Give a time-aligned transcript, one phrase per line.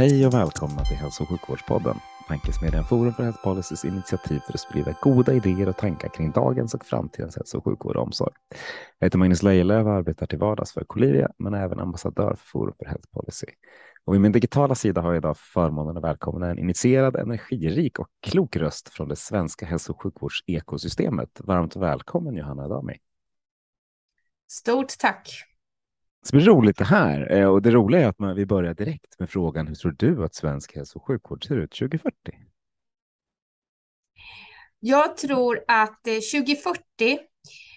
[0.00, 1.96] Hej och välkomna till Hälso och sjukvårdspodden,
[2.28, 6.74] Tankesmedjan Forum för Health Policys initiativ för att sprida goda idéer och tankar kring dagens
[6.74, 8.32] och framtidens hälso och sjukvård och omsorg.
[8.98, 12.46] Jag heter Magnus Lejelöw och arbetar till vardags för Colivia, men är även ambassadör för
[12.46, 13.46] Forum för Health Policy.
[14.04, 18.08] Och vid min digitala sida har jag idag förmånen att välkomna en initierad, energirik och
[18.20, 21.40] klok röst från det svenska hälso och sjukvårdsekosystemet.
[21.44, 22.96] Varmt välkommen Johanna Adami.
[24.48, 25.49] Stort tack.
[26.22, 29.18] Det blir roligt det här eh, och det roliga är att man, vi börjar direkt
[29.18, 32.12] med frågan hur tror du att svensk hälso och sjukvård ser ut 2040?
[34.80, 37.18] Jag tror att 2040 eh,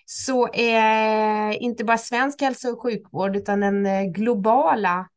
[0.06, 5.10] så är inte bara svensk hälso och sjukvård utan den eh, globala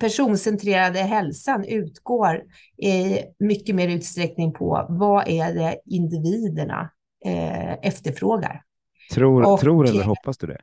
[0.00, 2.42] personcentrerade hälsan utgår
[2.76, 6.90] i mycket mer utsträckning på vad är det individerna
[7.82, 8.62] efterfrågar.
[9.12, 10.60] Tror, och, tror eller hoppas du det?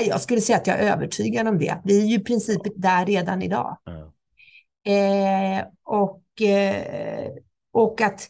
[0.00, 1.80] Jag skulle säga att jag är övertygad om det.
[1.84, 3.78] Vi är ju i princip där redan idag.
[3.86, 4.02] Mm.
[4.84, 7.28] Eh, och, eh,
[7.72, 8.28] och att,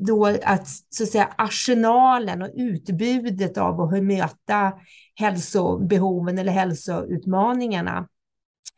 [0.00, 4.72] då, att, så att säga, arsenalen och utbudet av att möta
[5.14, 8.08] hälsobehoven eller hälsoutmaningarna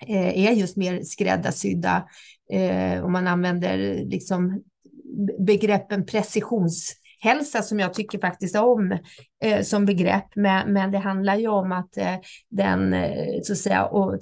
[0.06, 2.08] eh, är just mer skräddarsydda.
[2.52, 4.62] Eh, om man använder liksom
[5.38, 8.98] begreppen precisions hälsa som jag tycker faktiskt om
[9.44, 10.36] eh, som begrepp.
[10.36, 12.16] Men, men det handlar ju om att eh,
[12.50, 14.18] den eh, så att säga, och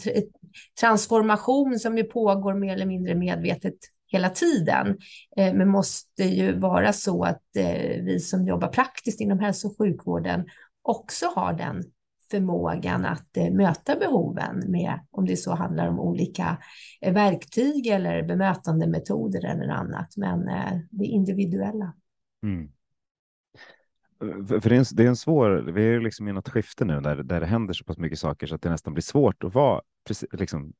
[0.80, 3.74] transformation som ju pågår mer eller mindre medvetet
[4.06, 4.98] hela tiden.
[5.36, 9.78] Eh, men måste ju vara så att eh, vi som jobbar praktiskt inom hälso och
[9.78, 10.44] sjukvården
[10.82, 11.84] också har den
[12.30, 16.58] förmågan att eh, möta behoven med, om det så handlar om olika
[17.00, 21.94] eh, verktyg eller bemötandemetoder eller annat, men eh, det individuella.
[22.42, 22.68] Mm.
[24.20, 27.00] För det är, en, det är en svår, vi är liksom i något skifte nu
[27.00, 29.54] där, där det händer så pass mycket saker så att det nästan blir svårt att
[29.54, 29.82] vara
[30.32, 30.72] liksom,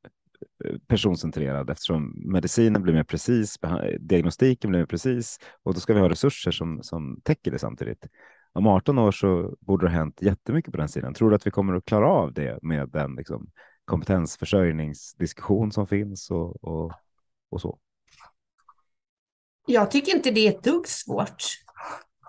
[0.65, 3.59] eh, personcentrerad eftersom medicinen blir mer precis,
[3.99, 8.07] diagnostiken blir mer precis och då ska vi ha resurser som, som täcker det samtidigt.
[8.53, 11.13] Om 18 år så borde det ha hänt jättemycket på den sidan.
[11.13, 13.51] Tror du att vi kommer att klara av det med den liksom,
[13.85, 16.93] kompetensförsörjningsdiskussion som finns och, och,
[17.49, 17.79] och så?
[19.67, 21.43] Jag tycker inte det är ett dugg svårt.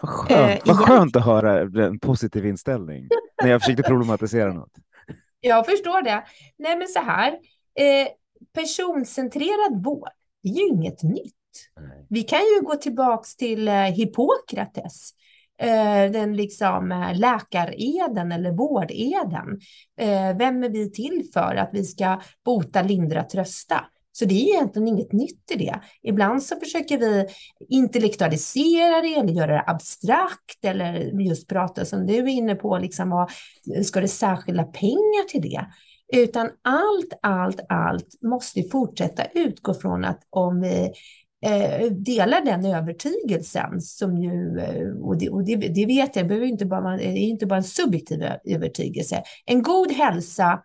[0.02, 3.08] Vad skönt, eh, vad skönt att höra en positiv inställning
[3.42, 4.72] när jag försökte problematisera något.
[5.40, 6.24] Jag förstår det.
[6.58, 7.28] Nej, men så här.
[7.74, 8.08] Eh,
[8.54, 10.08] personcentrerad vård
[10.42, 11.34] det är ju inget nytt.
[12.08, 15.10] Vi kan ju gå tillbaks till eh, Hippokrates,
[15.58, 19.60] eh, den liksom eh, läkareden eller vårdeden.
[19.98, 21.54] Eh, vem är vi till för?
[21.54, 23.84] Att vi ska bota, lindra, trösta.
[24.12, 25.80] Så det är egentligen inget nytt i det.
[26.02, 27.26] Ibland så försöker vi
[27.68, 33.10] intellektualisera det eller göra det abstrakt eller just prata som du är inne på, liksom
[33.10, 33.30] vad,
[33.84, 35.66] ska det särskilda pengar till det?
[36.14, 40.92] Utan allt, allt, allt måste fortsätta utgå från att om vi
[41.46, 46.28] eh, delar den övertygelsen som ju, eh, och, det, och det, det, vet jag, det,
[46.28, 49.22] behöver inte bara, det är inte bara en subjektiv övertygelse.
[49.46, 50.62] En god hälsa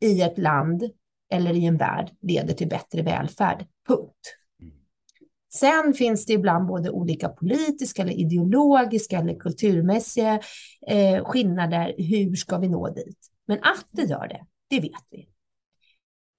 [0.00, 0.82] i ett land
[1.32, 3.66] eller i en värld leder till bättre välfärd.
[3.88, 4.36] Punkt.
[5.54, 10.40] Sen finns det ibland både olika politiska eller ideologiska eller kulturmässiga
[10.86, 11.94] eh, skillnader.
[11.98, 13.18] Hur ska vi nå dit?
[13.46, 15.28] Men att det gör det, det vet vi.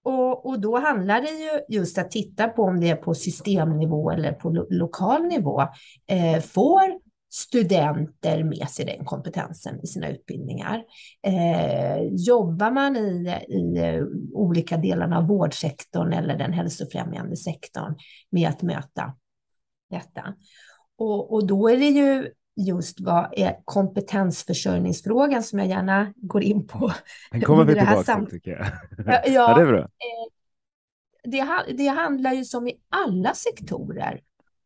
[0.03, 4.11] Och, och då handlar det ju just att titta på om det är på systemnivå
[4.11, 5.61] eller på lo lokal nivå.
[6.07, 6.99] Eh, får
[7.33, 10.83] studenter med sig den kompetensen i sina utbildningar.
[11.27, 14.01] Eh, jobbar man i, i
[14.33, 17.95] olika delar av vårdsektorn eller den hälsofrämjande sektorn
[18.29, 19.15] med att möta
[19.89, 20.33] detta.
[20.97, 26.67] Och, och då är det ju just vad är kompetensförsörjningsfrågan som jag gärna går in
[26.67, 26.91] på.
[27.31, 28.67] Den kommer vi tillbaka till tycker jag.
[29.05, 29.79] Ja, ja, ja, det är bra.
[29.79, 29.87] Eh,
[31.23, 34.19] det, det handlar ju som i alla sektorer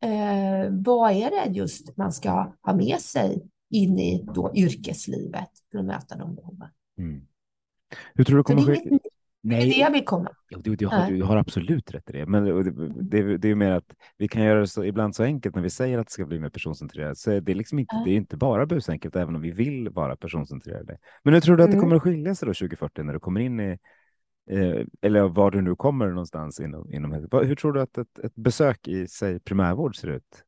[0.03, 5.79] eh, vad är det just man ska ha med sig in i då yrkeslivet för
[5.79, 6.69] att möta de behoven.
[6.97, 7.21] Mm.
[8.13, 8.77] Hur tror du kommer?
[9.47, 10.29] Nej, det är det jag vill komma.
[10.49, 12.25] Jo, du, du, har, du har absolut rätt i det.
[12.25, 12.71] Men det,
[13.01, 15.69] det, det är mer att vi kan göra det så, ibland så enkelt när vi
[15.69, 17.17] säger att det ska bli mer personcentrerat.
[17.17, 20.15] Så det är liksom inte, det är inte bara busenkelt, även om vi vill vara
[20.15, 20.97] personcentrerade.
[21.23, 21.83] Men hur tror du att det mm.
[21.83, 23.77] kommer att skilja sig då 2040 när du kommer in i
[24.49, 28.35] eh, eller var du nu kommer någonstans inom, inom Hur tror du att ett, ett
[28.35, 30.43] besök i sig primärvård ser ut?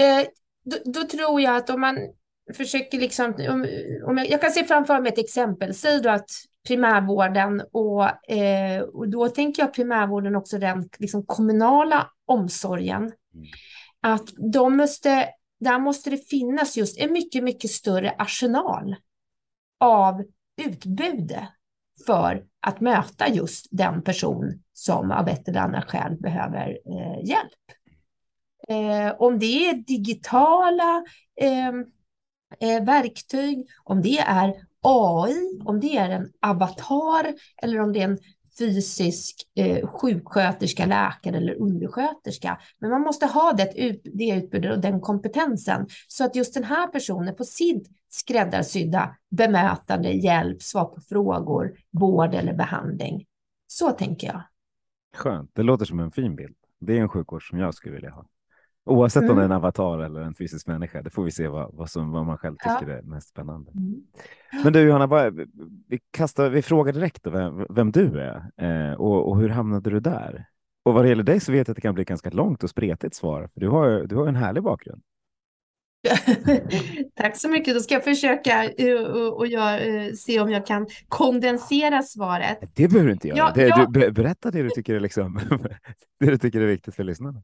[0.00, 0.26] Eh,
[0.64, 1.98] då, då, tror jag att om man
[2.54, 3.66] försöker liksom, om,
[4.06, 6.30] om jag, jag, kan se framför mig ett exempel, säg då att
[6.66, 13.02] primärvården och, eh, och då tänker jag primärvården också den liksom, kommunala omsorgen.
[13.02, 13.46] Mm.
[14.00, 15.28] Att de måste,
[15.60, 18.96] där måste det finnas just en mycket, mycket större arsenal
[19.80, 20.24] av
[20.62, 21.48] utbudet
[22.06, 27.52] för att möta just den person som av ett eller annat skäl behöver eh, hjälp.
[28.68, 31.04] Eh, om det är digitala
[31.40, 31.68] eh,
[32.60, 38.04] eh, verktyg, om det är AI, om det är en avatar eller om det är
[38.04, 38.18] en
[38.58, 42.58] fysisk eh, sjuksköterska, läkare eller undersköterska.
[42.78, 46.64] Men man måste ha det, ut, det utbudet och den kompetensen så att just den
[46.64, 53.26] här personen på sitt skräddarsydda bemötande, hjälp, svar på frågor, vård eller behandling.
[53.66, 54.42] Så tänker jag.
[55.16, 56.56] Skönt, det låter som en fin bild.
[56.80, 58.26] Det är en sjukvård som jag skulle vilja ha.
[58.88, 59.30] Oavsett mm.
[59.30, 61.90] om det är en avatar eller en fysisk människa, det får vi se vad, vad,
[61.90, 62.98] som, vad man själv tycker ja.
[62.98, 63.70] är mest spännande.
[63.70, 64.02] Mm.
[64.64, 65.34] Men du Johanna, vad,
[65.88, 70.00] vi, kastar, vi frågar direkt vem, vem, du är eh, och, och, hur hamnade du
[70.00, 70.46] där?
[70.84, 72.70] Och vad det gäller dig så vet jag att det kan bli ganska långt och
[72.70, 75.02] spretigt svar, för du har, du har en härlig bakgrund.
[77.16, 77.74] Tack så mycket.
[77.74, 82.58] Då ska jag försöka uh, och jag, uh, se om jag kan kondensera svaret.
[82.74, 83.38] Det behöver du inte göra.
[83.38, 83.86] Ja, det, ja.
[83.90, 85.40] Du, berätta det du tycker är, liksom,
[86.20, 87.42] det du tycker är viktigt för lyssnarna.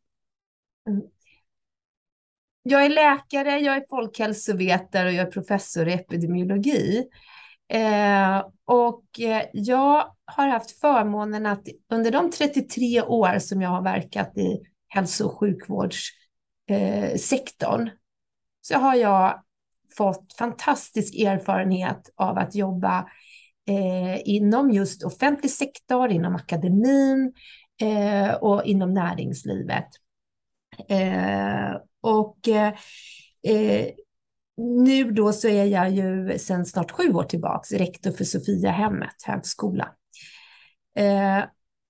[2.62, 7.05] Jag är läkare, jag är folkhälsovetare och jag är professor i epidemiologi.
[7.69, 13.82] Eh, och eh, jag har haft förmånen att under de 33 år som jag har
[13.82, 17.93] verkat i hälso och sjukvårdssektorn eh,
[18.61, 19.43] så har jag
[19.97, 22.99] fått fantastisk erfarenhet av att jobba
[23.69, 27.32] eh, inom just offentlig sektor, inom akademin
[27.81, 29.88] eh, och inom näringslivet.
[30.88, 32.75] Eh, och eh,
[33.43, 33.87] eh,
[34.56, 39.94] nu då så är jag ju sedan snart sju år tillbaks rektor för Sofiahemmet högskola.
[40.96, 41.44] Eh,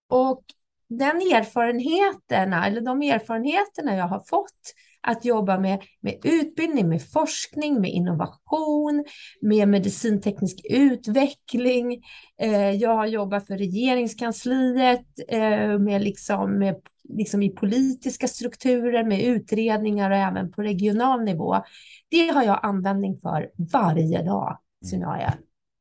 [0.09, 0.43] och
[0.89, 7.81] den erfarenheterna, eller de erfarenheterna jag har fått att jobba med, med utbildning, med forskning,
[7.81, 9.05] med innovation,
[9.41, 12.03] med medicinteknisk utveckling.
[12.41, 16.77] Eh, jag har jobbat för regeringskansliet eh, med, liksom, med
[17.09, 21.63] liksom i politiska strukturer, med utredningar och även på regional nivå.
[22.09, 24.59] Det har jag användning för varje dag
[24.91, 25.35] jag är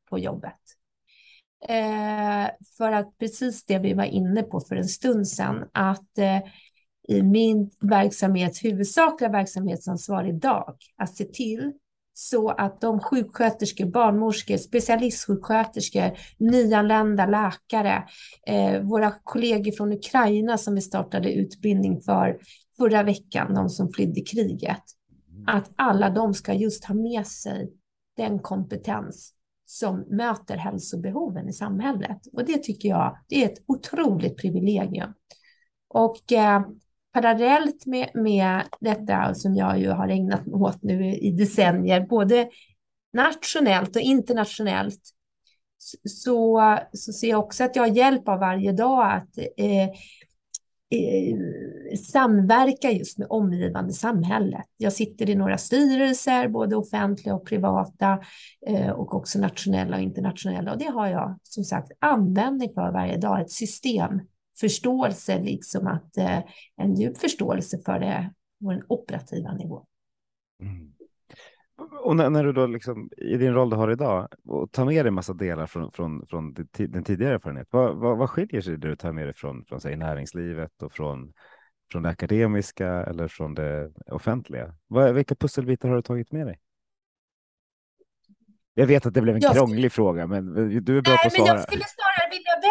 [0.09, 0.59] på jobbet.
[1.67, 6.39] Eh, för att precis det vi var inne på för en stund sedan, att eh,
[7.11, 11.71] i min verksamhets huvudsakliga verksamhetsansvar idag, att se till
[12.13, 18.03] så att de sjuksköterskor, barnmorskor, specialistsjuksköterskor, nyanlända läkare,
[18.47, 22.39] eh, våra kollegor från Ukraina som vi startade utbildning för
[22.77, 24.83] förra veckan, de som flydde kriget,
[25.47, 27.73] att alla de ska just ha med sig
[28.17, 29.33] den kompetens
[29.65, 32.19] som möter hälsobehoven i samhället.
[32.33, 35.13] Och det tycker jag det är ett otroligt privilegium.
[35.87, 36.61] Och eh,
[37.13, 42.49] parallellt med, med detta som jag ju har ägnat mig åt nu i decennier, både
[43.13, 45.01] nationellt och internationellt,
[46.09, 49.83] så, så ser jag också att jag har hjälp av varje dag att eh,
[50.91, 51.37] eh,
[52.11, 54.65] samverka just med omgivande samhället.
[54.77, 58.19] Jag sitter i några styrelser, både offentliga och privata
[58.67, 63.17] eh, och också nationella och internationella och det har jag som sagt användning för varje
[63.17, 64.21] dag, ett system
[64.61, 66.39] förståelse, liksom att eh,
[66.75, 69.85] en djup förståelse för det på den operativa nivån.
[70.61, 70.91] Mm.
[72.03, 75.05] Och när, när, du då liksom i din roll du har idag och tar med
[75.05, 78.89] dig massa delar från, från, från den tidigare erfarenheten, vad, vad, vad skiljer sig det
[78.89, 81.33] du tar med dig från, från säg, näringslivet och från,
[81.91, 84.75] från det akademiska eller från det offentliga?
[84.87, 86.59] Vad, vilka pusselbitar har du tagit med dig?
[88.73, 89.89] Jag vet att det blev en jag krånglig skulle...
[89.89, 90.53] fråga, men
[90.83, 91.79] du är bra Nej, på att svara.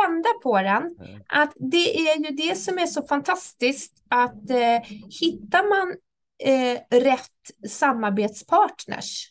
[0.02, 0.97] Vända på den.
[1.28, 4.80] Att det är ju det som är så fantastiskt att eh,
[5.21, 5.97] hittar man
[6.45, 9.30] eh, rätt samarbetspartners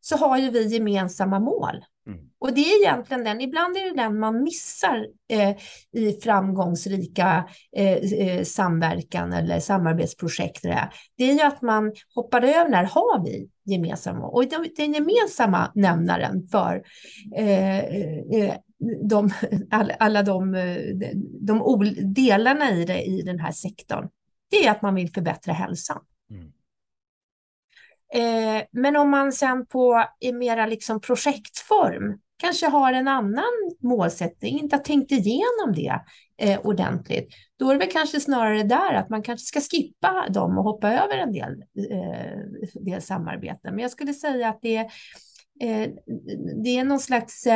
[0.00, 1.84] så har ju vi gemensamma mål.
[2.06, 2.20] Mm.
[2.38, 5.56] Och det är egentligen den, ibland är det den man missar eh,
[5.92, 10.62] i framgångsrika eh, eh samverkan eller samarbetsprojekt.
[11.16, 14.44] Det är ju att man hoppar över när har vi gemensamma och
[14.76, 16.82] den gemensamma nämnaren för
[17.36, 19.30] eh, eh, de,
[19.98, 20.52] alla de,
[21.40, 24.08] de delarna i, det, i den här sektorn,
[24.50, 26.00] det är att man vill förbättra hälsan.
[26.30, 26.52] Mm.
[28.14, 33.44] Eh, men om man sen på i mera liksom projektform kanske har en annan
[33.82, 36.00] målsättning, inte har tänkt igenom det
[36.38, 37.28] eh, ordentligt,
[37.58, 40.92] då är det väl kanske snarare där att man kanske ska skippa dem och hoppa
[40.92, 43.74] över en del, eh, del samarbeten.
[43.74, 44.76] Men jag skulle säga att det,
[45.60, 45.88] eh,
[46.64, 47.46] det är någon slags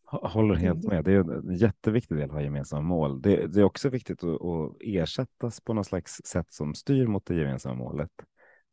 [0.05, 1.03] Håller helt med.
[1.03, 3.21] Det är en jätteviktig del att ha gemensamma mål.
[3.21, 7.25] Det, det är också viktigt att, att, ersättas på något slags sätt som styr mot
[7.25, 8.11] det gemensamma målet.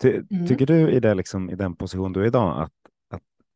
[0.03, 0.47] Ty, mm.
[0.47, 2.73] Tycker du i, det, liksom, i den position du är idag att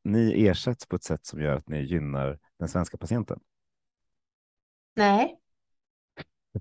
[0.06, 3.38] ni ersätts på ett sätt som gör att ni gynnar den svenska patienten?
[4.96, 5.36] Nej,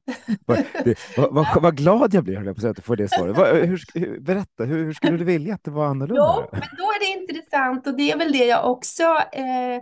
[0.45, 0.63] vad,
[1.33, 3.37] vad, vad, glad jag blir jag på att få det svaret.
[3.37, 6.33] Vad, hur, berätta, hur, hur, skulle du vilja att det var annorlunda?
[6.37, 9.75] Jo, men då är det intressant och det är väl det jag också eh,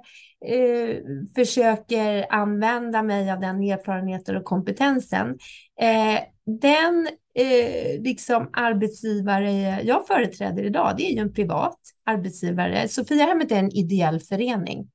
[0.53, 0.97] eh,
[1.35, 5.37] försöker använda mig av den erfarenheten och kompetensen.
[5.81, 12.87] Eh, den eh, liksom arbetsgivare jag företräder idag, det är ju en privat arbetsgivare.
[12.87, 14.89] Sofiahemmet är en ideell förening.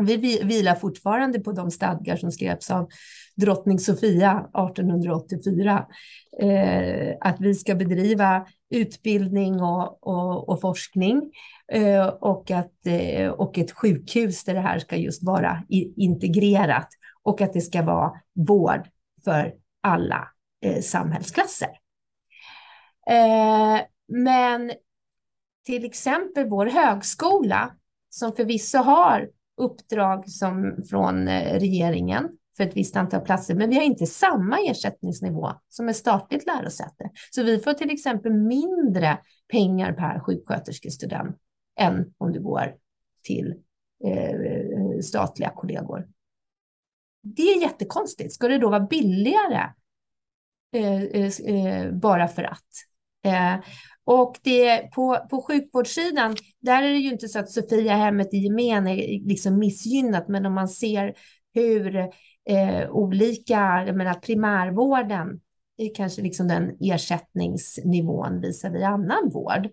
[0.00, 2.88] Vi vilar fortfarande på de stadgar som skrevs av
[3.36, 5.86] drottning Sofia 1884.
[6.42, 11.32] Eh, att vi ska bedriva utbildning och, och, och forskning
[11.72, 16.88] eh, och, att, eh, och ett sjukhus där det här ska just vara i, integrerat
[17.22, 18.88] och att det ska vara vård
[19.24, 20.28] för alla
[20.60, 21.68] Eh, samhällsklasser.
[23.10, 24.72] Eh, men
[25.64, 27.74] till exempel vår högskola
[28.10, 33.76] som förvisso har uppdrag som från eh, regeringen för ett visst antal platser, men vi
[33.76, 37.10] har inte samma ersättningsnivå som ett statligt lärosäte.
[37.30, 39.18] Så vi får till exempel mindre
[39.52, 41.36] pengar per sjuksköterskestudent
[41.80, 42.74] än om du går
[43.22, 43.54] till
[44.04, 46.06] eh, statliga kollegor.
[47.22, 48.32] Det är jättekonstigt.
[48.32, 49.72] Ska det då vara billigare
[50.72, 52.64] Eh, eh, eh, bara för att?
[54.04, 58.86] Och det, på, på sjukvårdssidan, där är det ju inte så att Sofiahemmet i gemen
[58.86, 61.14] är liksom missgynnat, men om man ser
[61.54, 61.96] hur
[62.48, 65.40] eh, olika, jag menar primärvården,
[65.76, 69.68] är kanske liksom den ersättningsnivån visar vi annan vård,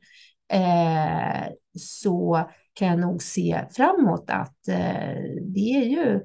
[0.53, 6.21] eh, så kan jag nog se framåt att eh, det är ju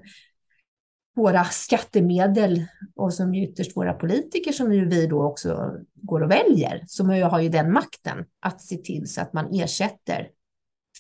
[1.17, 2.65] våra skattemedel
[2.95, 7.23] och som ytterst våra politiker som ju vi då också går och väljer, som ju
[7.23, 10.29] har ju den makten att se till så att man ersätter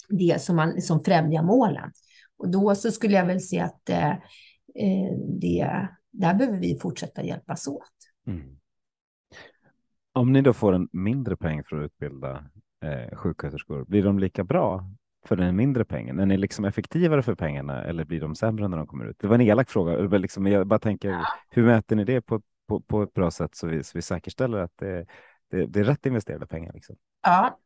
[0.08, 1.92] det som, man, som främjar målen.
[2.38, 4.10] Och då så skulle jag väl se att eh,
[4.74, 7.82] eh det, där behöver vi fortsätta hjälpas åt.
[8.26, 8.56] Mm.
[10.12, 12.44] Om ni då får en mindre peng för att utbilda
[12.84, 14.90] eh, sjuksköterskor, blir de lika bra
[15.26, 16.18] för den mindre pengen?
[16.18, 19.16] Är ni liksom effektivare för pengarna eller blir de sämre när de kommer ut?
[19.18, 20.18] Det var en elak fråga.
[20.18, 21.16] Liksom, jag bara tänker,
[21.50, 24.58] hur mäter ni det på, på, på ett bra sätt så vi, så vi säkerställer
[24.58, 25.06] att det,
[25.50, 26.72] det, det är rätt investerade pengar?
[26.72, 26.96] Liksom?
[27.22, 27.58] Ja,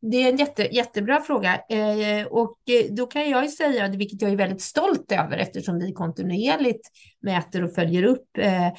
[0.00, 4.22] det är en jätte, jättebra fråga eh, och eh, då kan jag ju säga, vilket
[4.22, 6.88] jag är väldigt stolt över eftersom vi kontinuerligt
[7.20, 8.74] mäter och följer upp eh, eh,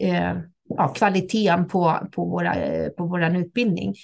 [0.00, 0.36] eh
[0.68, 2.54] ja, kvaliteten på, på, våra,
[2.96, 3.94] på vår utbildning.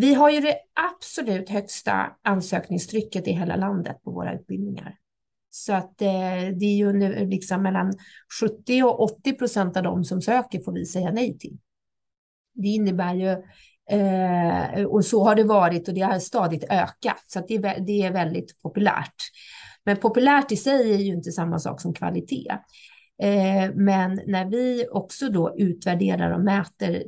[0.00, 0.56] Vi har ju det
[0.94, 4.96] absolut högsta ansökningstrycket i hela landet på våra utbildningar.
[5.50, 7.92] Så att eh, det är ju nu liksom mellan
[8.40, 11.58] 70 och 80 procent av de som söker får vi säga nej till.
[12.54, 13.30] Det innebär ju,
[13.98, 18.02] eh, och så har det varit och det har stadigt ökat, så att det, det
[18.02, 19.16] är väldigt populärt.
[19.84, 22.58] Men populärt i sig är ju inte samma sak som kvalitet.
[23.22, 27.04] Eh, men när vi också då utvärderar och mäter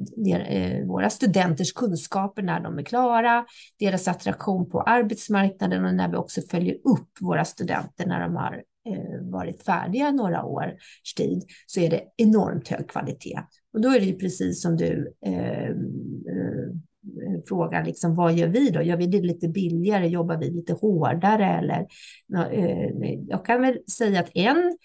[0.48, 3.44] eh, våra studenters kunskaper när de är klara,
[3.78, 8.62] deras attraktion på arbetsmarknaden och när vi också följer upp våra studenter när de har
[8.88, 13.40] eh, varit färdiga några års tid, så är det enormt hög kvalitet.
[13.72, 15.74] Och då är det ju precis som du eh,
[17.48, 18.82] frågar, liksom, vad gör vi då?
[18.82, 20.08] Gör vi det lite billigare?
[20.08, 21.46] Jobbar vi lite hårdare?
[21.46, 21.86] Eller,
[22.52, 24.76] eh, jag kan väl säga att en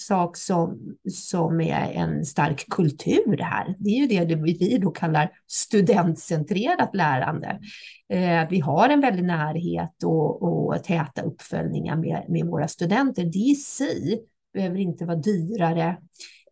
[0.00, 3.74] sak som, som är en stark kultur här.
[3.78, 7.60] Det är ju det vi då kallar studentcentrerat lärande.
[8.08, 13.24] Eh, vi har en väldig närhet och, och täta uppföljningar med, med våra studenter.
[13.24, 14.22] Det i sig
[14.54, 15.96] behöver inte vara dyrare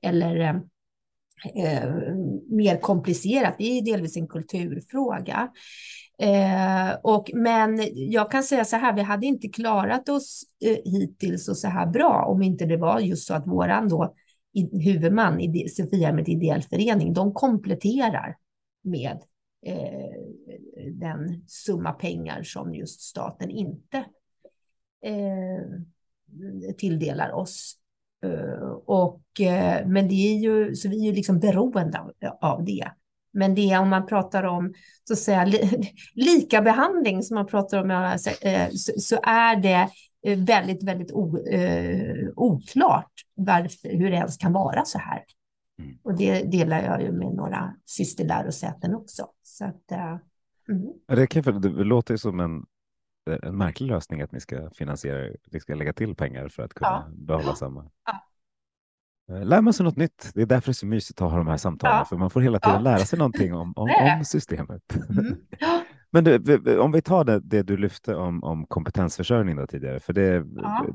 [0.03, 0.41] eller
[1.55, 1.95] eh,
[2.49, 3.55] mer komplicerat.
[3.59, 5.51] Det är delvis en kulturfråga.
[6.21, 11.49] Eh, och, men jag kan säga så här, vi hade inte klarat oss eh, hittills
[11.49, 14.15] och så här bra om inte det var just så att våran då,
[14.53, 18.37] i, huvudman, i Sofia med ideell förening, de kompletterar
[18.83, 19.19] med
[19.67, 20.21] eh,
[20.93, 24.05] den summa pengar som just staten inte
[25.05, 25.65] eh,
[26.79, 27.77] tilldelar oss.
[28.25, 32.65] Eh, och, eh, men det är ju, så vi är ju liksom beroende av, av
[32.65, 32.91] det.
[33.33, 37.47] Men det är om man pratar om så att säga, li, lika behandling som man
[37.47, 38.17] pratar om, uh,
[38.73, 39.89] så, så, är det
[40.37, 41.39] väldigt, väldigt o,
[42.37, 45.23] oklart varför, hur det ens kan vara så här.
[45.79, 45.99] Mm.
[46.03, 49.27] Och det delar jag ju med några systerlärosäten också.
[49.43, 49.93] Så att,
[50.69, 50.93] mm.
[51.07, 52.65] det, kan, det låter ju som en
[53.43, 56.91] en märklig lösning att ni ska finansiera, ni ska lägga till pengar för att kunna
[56.91, 57.25] ja.
[57.27, 57.91] behålla samma.
[58.07, 58.27] Ja.
[59.31, 60.31] Eh, lär man sig något nytt.
[60.35, 62.05] Det är därför det är så mysigt att ha de här samtalen, ja.
[62.05, 64.83] för man får hela tiden lära sig någonting om, om, om systemet.
[65.11, 65.37] Mm.
[66.13, 70.13] Men du, om vi tar det, det du lyfte om, om kompetensförsörjning då tidigare, för
[70.13, 70.45] det,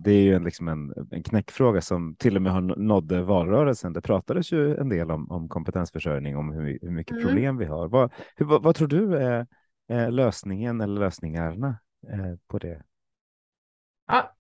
[0.03, 3.93] det är ju en, liksom en, en knäckfråga som till och med har nådde valrörelsen.
[3.93, 7.25] Det pratades ju en del om, om kompetensförsörjning, om hur, hur mycket mm.
[7.25, 7.87] problem vi har.
[7.87, 9.47] Vad, hur, vad, vad, tror du är,
[9.87, 11.77] är lösningen eller lösningarna
[12.11, 12.83] Eh, på det?
[14.07, 14.35] Ja,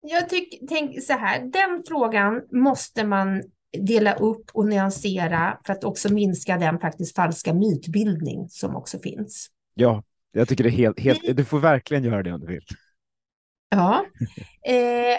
[0.00, 0.28] jag
[0.68, 3.42] tänker så här, den frågan måste man
[3.78, 9.50] dela upp och nyansera för att också minska den faktiskt falska mytbildning som också finns.
[9.74, 10.02] Ja,
[10.32, 12.64] jag tycker det är helt, helt du får verkligen göra det om du vill.
[13.70, 14.06] Ja,
[14.66, 15.18] eh,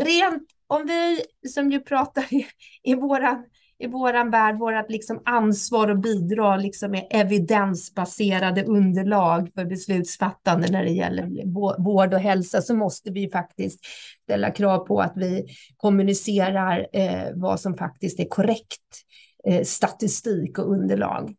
[0.00, 2.46] rent om vi som ju pratar i,
[2.82, 3.44] i våran
[3.80, 10.84] i våran värld, vårt liksom ansvar att bidra liksom med evidensbaserade underlag för beslutsfattande när
[10.84, 11.46] det gäller
[11.82, 13.80] vård och hälsa så måste vi faktiskt
[14.22, 19.04] ställa krav på att vi kommunicerar eh, vad som faktiskt är korrekt
[19.44, 21.34] eh, statistik och underlag.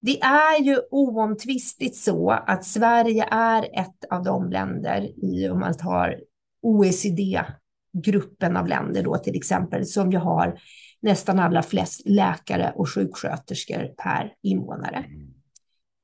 [0.00, 5.76] Det är ju oomtvistligt så att Sverige är ett av de länder i, om man
[5.76, 6.16] tar
[6.62, 10.58] OECD-gruppen av länder då till exempel, som ju har
[11.06, 14.96] nästan allra flest läkare och sjuksköterskor per invånare.
[14.96, 15.34] Mm.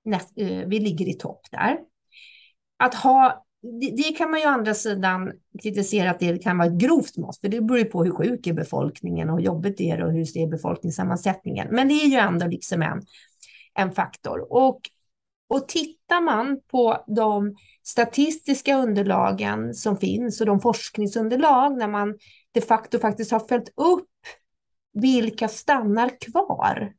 [0.05, 1.79] Näst, eh, vi ligger i topp där.
[2.79, 3.45] Att ha,
[3.81, 7.17] det, det, kan man ju å andra sidan kritisera att det kan vara ett grovt
[7.17, 10.03] mått, för det beror ju på hur sjuk är befolkningen och hur jobbigt det är
[10.03, 11.69] och hur ser befolkningssammansättningen.
[11.71, 13.03] Men det är ju ändå liksom en,
[13.75, 14.53] en faktor.
[14.53, 14.81] Och,
[15.49, 22.19] och tittar man på de statistiska underlagen som finns och de forskningsunderlag när man
[22.53, 24.09] de facto faktiskt har följt upp
[24.93, 26.93] vilka stannar kvar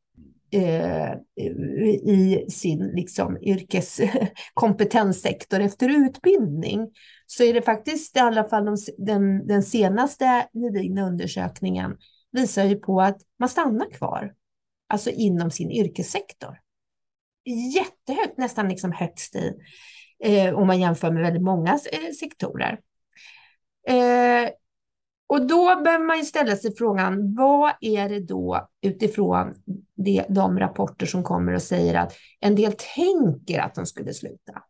[0.51, 1.13] eh,
[1.85, 6.89] i sin liksom, yrkeskompetenssektor efter utbildning
[7.25, 11.97] så är det faktiskt i alla fall de, den, den senaste gedigna undersökningen
[12.31, 14.33] visar ju på att man stannar kvar,
[14.89, 16.59] alltså inom sin yrkessektor.
[17.75, 19.53] Jättehögt, nästan liksom högst i,
[20.23, 22.79] eh, om man jämför med väldigt många eh, sektorer.
[23.87, 24.49] Eh,
[25.33, 29.53] och då behöver man ju ställa sig frågan, vad är det då utifrån
[29.95, 34.63] det, de rapporter som kommer och säger att en del tänker att de skulle sluta.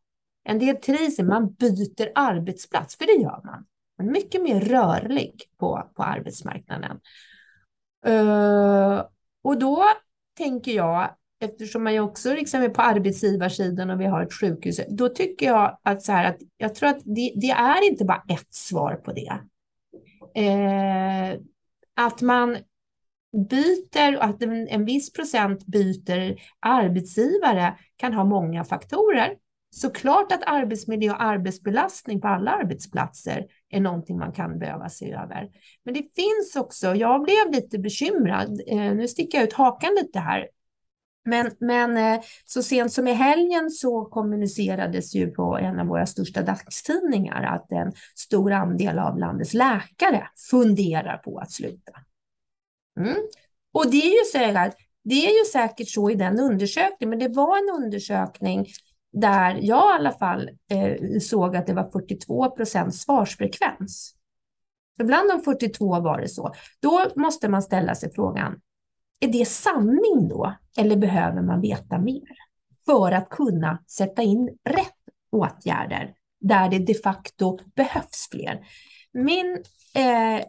[0.43, 3.65] En del trivs, man byter arbetsplats, för det gör man.
[3.97, 6.99] Man är mycket mer rörlig på, på arbetsmarknaden.
[8.08, 9.04] Uh,
[9.43, 9.84] och då
[10.38, 14.80] tänker jag, eftersom man ju också liksom är på arbetsgivarsidan och vi har ett sjukhus,
[14.89, 18.23] då tycker jag att så här att jag tror att det, det är inte bara
[18.30, 19.39] ett svar på det
[20.36, 21.39] eh,
[21.96, 22.58] att man
[23.50, 29.36] byter, och att en, en viss procent byter arbetsgivare kan ha många faktorer.
[29.69, 35.50] Såklart att arbetsmiljö och arbetsbelastning på alla arbetsplatser är någonting man kan behöva se över.
[35.86, 40.19] Men det finns också, jag blev lite bekymrad, eh, nu sticker jag ut hakan lite
[40.19, 40.48] här,
[41.25, 46.05] men, men eh, så sent som i helgen så kommunicerades ju på en av våra
[46.05, 51.91] största dagstidningar att en stor andel av landets läkare funderar på att sluta.
[52.99, 53.17] Mm.
[53.73, 57.36] Och det är, ju säkert, det är ju säkert så i den undersökningen, men det
[57.36, 58.67] var en undersökning
[59.12, 64.15] där jag i alla fall eh, såg att det var 42 procents svarsfrekvens.
[64.99, 66.53] Så bland de 42 var det så.
[66.79, 68.59] Då måste man ställa sig frågan,
[69.23, 70.55] är det sanning då?
[70.77, 72.38] Eller behöver man veta mer?
[72.86, 74.97] För att kunna sätta in rätt
[75.31, 78.67] åtgärder där det de facto behövs fler.
[79.13, 79.63] Min,
[79.95, 80.45] eh,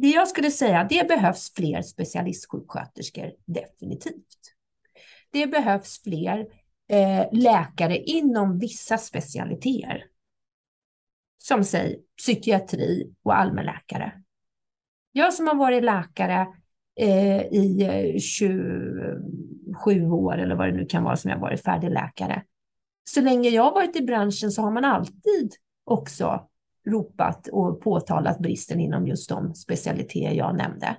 [0.00, 4.38] det jag skulle säga, det behövs fler specialistsjuksköterskor, definitivt.
[5.30, 6.46] Det behövs fler
[6.88, 10.04] eh, läkare inom vissa specialiteter.
[11.36, 14.12] Som säg psykiatri och allmänläkare.
[15.12, 16.46] Jag som har varit läkare
[16.96, 17.82] Eh, i
[18.14, 22.42] eh, 27 år eller vad det nu kan vara som jag varit färdig läkare.
[23.04, 25.52] Så länge jag varit i branschen så har man alltid
[25.84, 26.48] också
[26.86, 30.96] ropat och påtalat bristen inom just de specialiteter jag nämnde.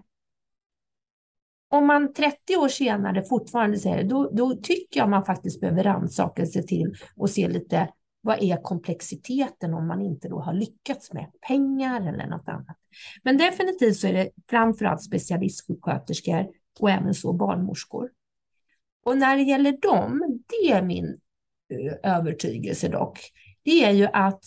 [1.69, 5.83] Om man 30 år senare fortfarande säger det, då, då tycker jag man faktiskt behöver
[5.83, 7.89] rannsaka sig till och se lite
[8.25, 12.77] vad är komplexiteten om man inte då har lyckats med pengar eller något annat.
[13.23, 16.47] Men definitivt så är det framförallt specialistsjuksköterskor
[16.79, 18.09] och även så barnmorskor.
[19.03, 21.19] Och när det gäller dem, det är min
[21.69, 23.19] eh, övertygelse dock,
[23.63, 24.39] det är ju att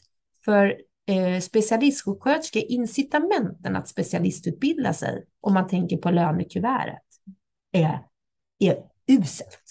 [0.44, 7.02] för eh, specialistsjuksköterskor, incitamenten att specialistutbilda sig, om man tänker på lönekuvertet,
[7.72, 7.98] är,
[8.58, 9.64] är uselt.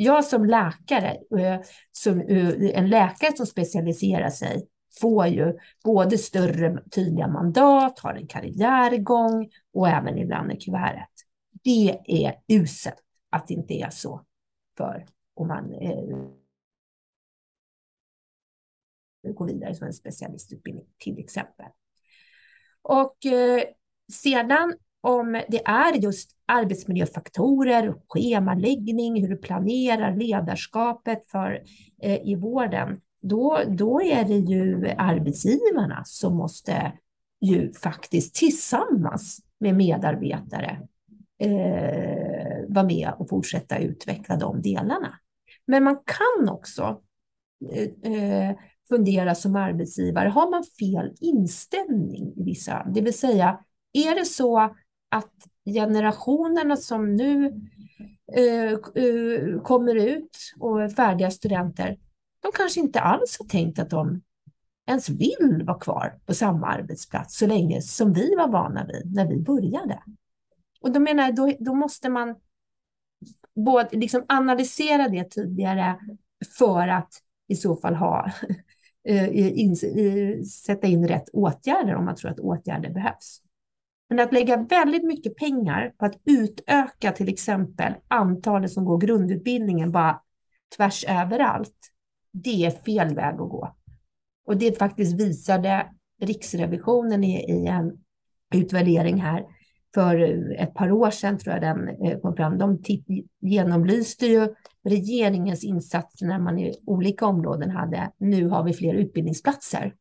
[0.00, 1.60] Jag som läkare, eh,
[1.92, 4.68] som, eh, en läkare som specialiserar sig,
[5.00, 11.08] får ju både större tydliga mandat, har en karriärgång och även ibland i kuvertet.
[11.64, 14.24] Det är uselt att det inte är så
[14.76, 16.28] för om man eh,
[19.34, 21.66] går vidare som en specialistutbildning till exempel.
[22.82, 23.62] Och eh,
[24.12, 31.62] sedan om det är just arbetsmiljöfaktorer, schemaläggning, hur du planerar ledarskapet för,
[32.02, 36.92] eh, i vården, då, då är det ju arbetsgivarna som måste
[37.40, 40.80] ju faktiskt tillsammans med medarbetare
[41.38, 45.14] eh, vara med och fortsätta utveckla de delarna.
[45.66, 47.00] Men man kan också
[47.72, 48.56] eh, eh
[48.88, 53.60] fundera som arbetsgivare, har man fel inställning i vissa, det vill säga
[53.92, 54.76] är det så
[55.08, 55.34] att
[55.74, 57.46] generationerna som nu
[58.38, 61.98] uh, uh, kommer ut och är färdiga studenter,
[62.40, 64.20] de kanske inte alls har tänkt att de
[64.88, 69.26] ens vill vara kvar på samma arbetsplats så länge som vi var vana vid när
[69.26, 70.02] vi började.
[70.80, 72.34] Och då menar jag, då, då måste man
[73.54, 75.98] både liksom analysera det tidigare
[76.58, 77.12] för att
[77.48, 78.30] i så fall ha,
[79.08, 79.76] eh, in,
[80.46, 83.42] sätta in rätt åtgärder om man tror att åtgärder behövs.
[84.08, 89.92] Men att lägga väldigt mycket pengar på att utöka till exempel antalet som går grundutbildningen
[89.92, 90.20] bara
[90.76, 91.92] tvärs överallt,
[92.32, 93.74] det är fel väg att gå.
[94.46, 95.86] Och det faktiskt visade
[96.20, 97.92] Riksrevisionen i, i en
[98.54, 99.44] utvärdering här
[99.94, 100.18] för
[100.58, 102.58] ett par år sedan, tror jag den eh, kom fram.
[102.58, 102.82] De
[103.40, 109.94] genomlyste ju regeringens insatser när man i olika områden hade, nu har vi fler utbildningsplatser.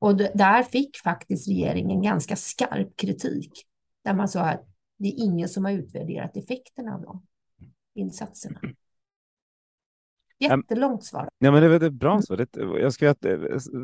[0.00, 3.52] Och där fick faktiskt regeringen ganska skarp kritik,
[4.04, 4.66] där man sa att
[4.98, 7.22] det är ingen som har utvärderat effekterna av de
[7.94, 8.60] insatserna.
[10.38, 11.28] Jättelångt svar.
[11.38, 12.46] Ja, men det är ett bra svar.
[12.56, 13.14] Jag ska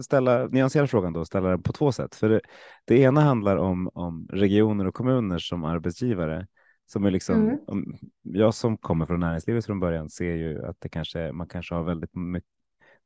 [0.02, 2.14] ställa, nyansera frågan då, ställa den på två sätt.
[2.14, 2.40] För det,
[2.84, 6.46] det ena handlar om, om regioner och kommuner som arbetsgivare.
[6.86, 7.94] Som är liksom, mm.
[8.22, 11.82] Jag som kommer från näringslivet från början ser ju att det kanske, man kanske har
[11.82, 12.55] väldigt mycket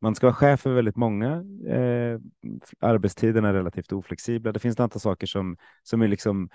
[0.01, 1.33] man ska vara chef för väldigt många.
[1.69, 2.19] Eh,
[2.81, 4.53] arbetstiderna är relativt oflexibla.
[4.53, 6.49] Det finns ett antal saker som, som, är liksom,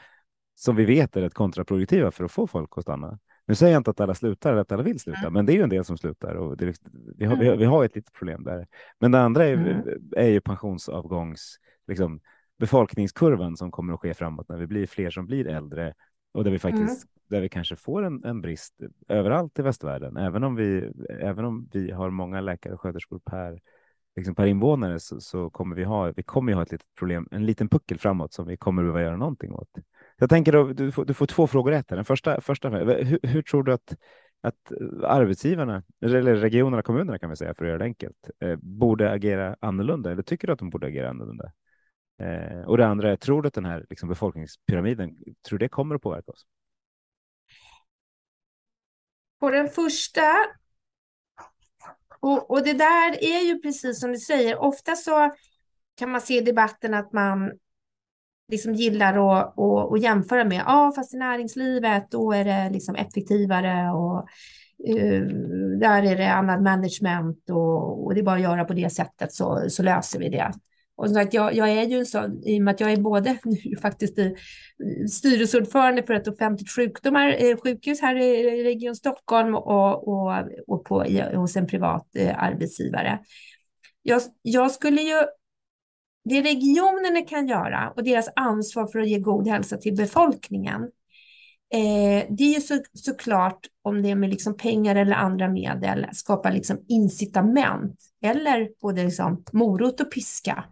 [0.55, 3.19] som vi vet är rätt kontraproduktiva för att få folk att stanna.
[3.47, 5.33] Nu säger jag inte att alla slutar eller att alla vill sluta, mm.
[5.33, 6.73] men det är ju en del som slutar och det,
[7.17, 7.57] vi, har, mm.
[7.57, 8.67] vi, har, ett litet problem där.
[8.99, 9.81] Men det andra är, mm.
[10.15, 12.19] är ju pensionsavgångs, liksom,
[12.59, 15.93] befolkningskurvan som kommer att ske framåt när vi blir fler som blir äldre
[16.31, 18.75] och där vi faktiskt mm där vi kanske får en, en brist
[19.07, 20.17] överallt i västvärlden.
[20.17, 23.59] Även om vi, även om vi har många läkare och sköterskor per,
[24.15, 27.45] liksom per invånare så, så, kommer vi ha, vi kommer ha ett litet problem, en
[27.45, 29.69] liten puckel framåt som vi kommer behöva göra någonting åt.
[30.17, 31.87] Jag tänker då, du får, du får två frågor rätt.
[31.87, 33.95] Den första, första hur, hur tror du att
[34.45, 34.71] att
[35.03, 39.55] arbetsgivarna, eller regionerna, kommunerna kan vi säga för att göra det enkelt, eh, borde agera
[39.59, 40.11] annorlunda?
[40.11, 41.51] Eller tycker du att de borde agera annorlunda?
[42.19, 45.17] Eh, och det andra är, tror du att den här liksom, befolkningspyramiden,
[45.49, 46.45] tror det kommer att påverka oss?
[49.39, 50.21] På den första,
[52.19, 55.31] och, och det där är ju precis som du säger, ofta så
[55.97, 57.51] kan man se i debatten att man
[58.51, 62.69] liksom gillar att, att, att jämföra med, ja ah, fast i näringslivet då är det
[62.69, 64.27] liksom effektivare och
[64.89, 65.27] uh,
[65.79, 69.33] där är det annan management och, och, det är bara att göra på det sättet
[69.33, 70.51] så, så löser vi det.
[70.97, 73.37] Och sagt, jag, jag är ju en sån, i och med att jag är både
[73.43, 74.17] nu faktiskt
[75.11, 80.33] styrelseordförande för ett offentligt sjukdomar, eh, sjukhus här i Region Stockholm och, och,
[80.67, 81.03] och på,
[81.33, 83.19] hos en privat eh, arbetsgivare.
[84.01, 85.21] jag, jag skulle ju
[86.29, 90.81] det regionerna kan göra och deras ansvar för att ge god hälsa till befolkningen,
[91.73, 96.07] eh, det är ju så, såklart om det är med liksom pengar eller andra medel,
[96.13, 100.65] skapa liksom incitament eller både liksom morot och piska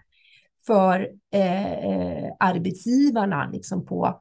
[0.65, 4.19] för eh, arbetsgivarna liksom på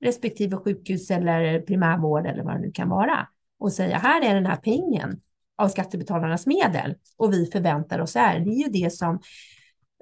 [0.00, 3.28] respektive sjukhus eller primärvård eller vad det nu kan vara
[3.58, 5.20] och säga här är den här pengen
[5.56, 8.40] av skattebetalarnas medel och vi förväntar oss är.
[8.40, 9.20] Det är ju det som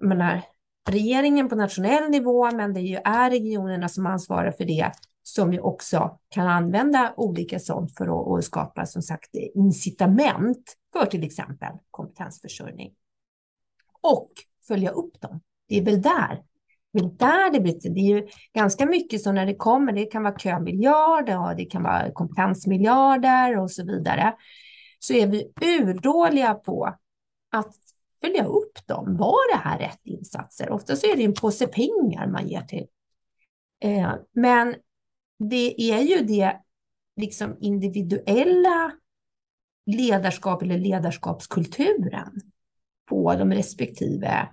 [0.02, 0.42] menar,
[0.88, 5.52] regeringen på nationell nivå, men det är, ju, är regionerna som ansvarar för det, som
[5.52, 11.24] ju också kan använda olika sånt för att, att skapa som sagt incitament för till
[11.24, 12.94] exempel kompetensförsörjning.
[14.00, 14.32] Och
[14.68, 15.40] följa upp dem.
[15.70, 16.42] Det är väl där
[16.92, 17.90] det är där det blir.
[17.94, 19.92] Det är ju ganska mycket så när det kommer.
[19.92, 24.34] Det kan vara kömiljarder och det kan vara kompetensmiljarder och så vidare.
[24.98, 26.96] Så är vi urdåliga på
[27.50, 27.74] att
[28.20, 29.16] följa upp dem.
[29.16, 30.70] Var det här rätt insatser?
[30.70, 32.86] Ofta så är det en påse pengar man ger till.
[33.82, 34.74] Eh, men
[35.38, 36.56] det är ju det
[37.16, 38.92] liksom individuella
[39.86, 42.40] ledarskap eller ledarskapskulturen
[43.08, 44.48] på de respektive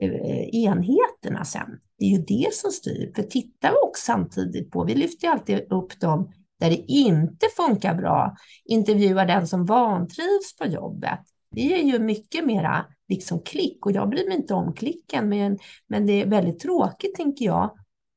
[0.00, 1.80] Eh, enheterna sen.
[1.98, 3.12] Det är ju det som styr.
[3.16, 7.46] För tittar vi också samtidigt på, vi lyfter ju alltid upp dem där det inte
[7.56, 11.20] funkar bra, intervjuar den som vantrivs på jobbet.
[11.50, 15.58] Det är ju mycket mera liksom klick och jag bryr mig inte om klicken, men,
[15.86, 17.70] men det är väldigt tråkigt tänker jag,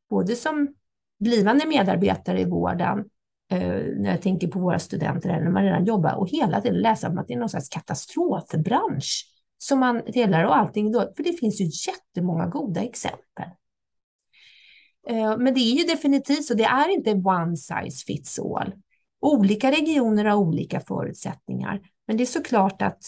[0.09, 0.75] både som
[1.19, 2.99] blivande medarbetare i vården,
[3.51, 6.81] eh, när jag tänker på våra studenter eller när man redan jobbar och hela tiden
[6.81, 9.32] läsa om att det är någon slags katastrofbransch
[9.67, 13.45] som man delar och allting då, för det finns ju jättemånga goda exempel.
[15.07, 18.73] Eh, men det är ju definitivt så, det är inte one size fits all.
[19.21, 23.03] Olika regioner har olika förutsättningar, men det är såklart att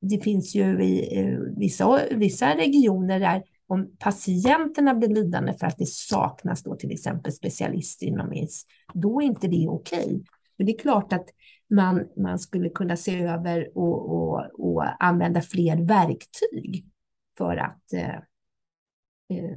[0.00, 5.78] det finns ju i eh, vissa, vissa regioner där om patienterna blir lidande för att
[5.78, 10.24] det saknas då till exempel specialister inom IS, då är inte det okej.
[10.56, 11.26] Men det är klart att
[11.70, 16.86] man, man skulle kunna se över och, och, och använda fler verktyg
[17.38, 18.16] för att eh,
[19.38, 19.56] eh,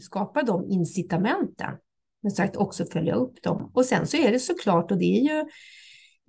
[0.00, 1.74] skapa de incitamenten.
[2.22, 3.70] Men sagt också följa upp dem.
[3.74, 5.44] Och sen så är det såklart, och det är ju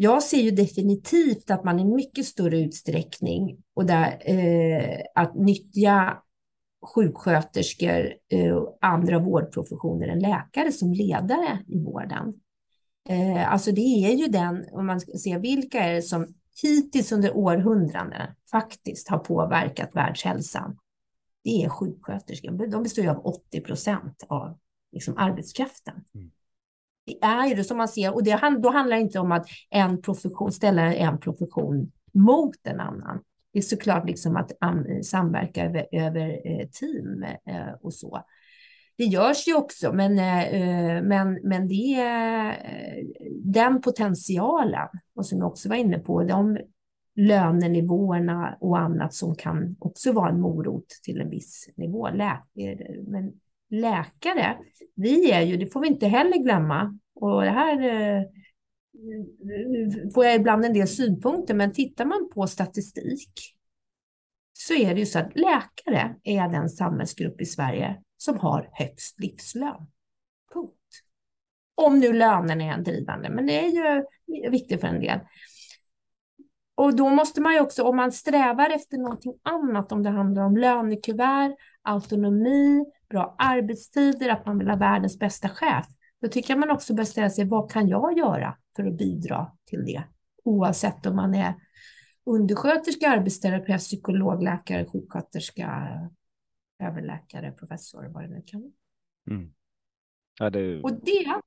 [0.01, 6.17] jag ser ju definitivt att man i mycket större utsträckning och där, eh, att nyttja
[6.95, 12.33] sjuksköterskor eh, och andra vårdprofessioner än läkare som ledare i vården.
[13.09, 16.27] Eh, alltså det är ju den, om man ska se vilka är det som
[16.61, 20.77] hittills under århundraden faktiskt har påverkat världshälsan.
[21.43, 22.67] Det är sjuksköterskor.
[22.67, 24.57] De består ju av 80 procent av
[24.91, 25.95] liksom, arbetskraften.
[26.15, 26.31] Mm.
[27.05, 29.47] Det är ju det som man ser, och det, då handlar det inte om att
[29.69, 33.23] en profession, ställa en profession mot en annan.
[33.53, 34.51] Det är såklart liksom att
[35.03, 38.23] samverka över, över eh, team eh, och så.
[38.99, 42.57] Det görs ju också, men, eh, eh, men, men det är
[43.43, 46.57] den potentialen, och som jag också var inne på, de
[47.15, 52.09] lönenivåerna och annat som kan också vara en morot till en viss nivå.
[52.09, 53.31] Läkare, men
[53.69, 54.57] läkare,
[54.95, 58.25] vi är ju, det får vi inte heller glömma, och det här
[60.13, 63.55] får jag ibland en del synpunkter, men tittar man på statistik
[64.53, 69.19] så är det ju så att läkare är den samhällsgrupp i Sverige som har högst
[69.19, 69.87] livslön.
[70.53, 70.73] Punkt.
[71.75, 75.19] Om nu lönen är en drivande, men det är ju viktigt för en del.
[76.75, 80.43] Och då måste man ju också, om man strävar efter någonting annat, om det handlar
[80.43, 85.85] om lönekuvert, autonomi, bra arbetstider, att man vill ha världens bästa chef,
[86.21, 89.51] då tycker jag man också bör ställa sig, vad kan jag göra för att bidra
[89.65, 90.03] till det?
[90.43, 91.53] Oavsett om man är
[92.25, 95.87] undersköterska, arbetsterapeut, psykolog, läkare, sjuksköterska,
[96.79, 98.71] överläkare, professor, vad det nu kan vara.
[99.31, 99.53] Mm.
[100.39, 100.81] Ja, det...
[100.81, 101.41] Och det,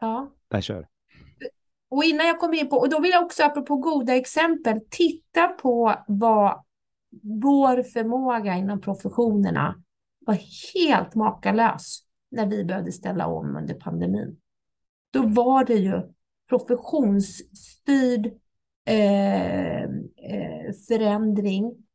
[0.00, 0.32] ja.
[0.48, 0.88] Jag kör.
[1.88, 5.48] Och innan jag kommer in på, och då vill jag också apropå goda exempel, titta
[5.48, 6.64] på vad
[7.22, 9.82] vår förmåga inom professionerna
[10.18, 10.38] var
[10.74, 11.98] helt makalös
[12.30, 14.40] när vi behövde ställa om under pandemin.
[15.10, 16.02] Då var det ju
[16.48, 18.26] professionsstyrd
[18.86, 21.86] eh, eh, förändring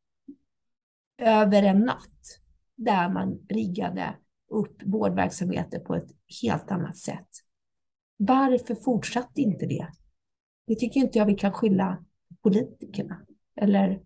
[1.17, 2.40] över en natt
[2.83, 4.15] där man riggade
[4.51, 7.29] upp vårdverksamheter på ett helt annat sätt.
[8.17, 9.87] Varför fortsatte inte det?
[10.67, 12.05] Det tycker inte jag vi kan skylla
[12.43, 14.01] politikerna eller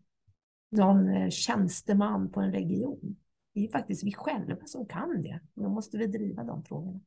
[0.71, 3.15] någon eh, tjänsteman på en region.
[3.53, 5.39] Det är faktiskt vi själva som kan det.
[5.53, 6.99] Då måste vi driva de frågorna.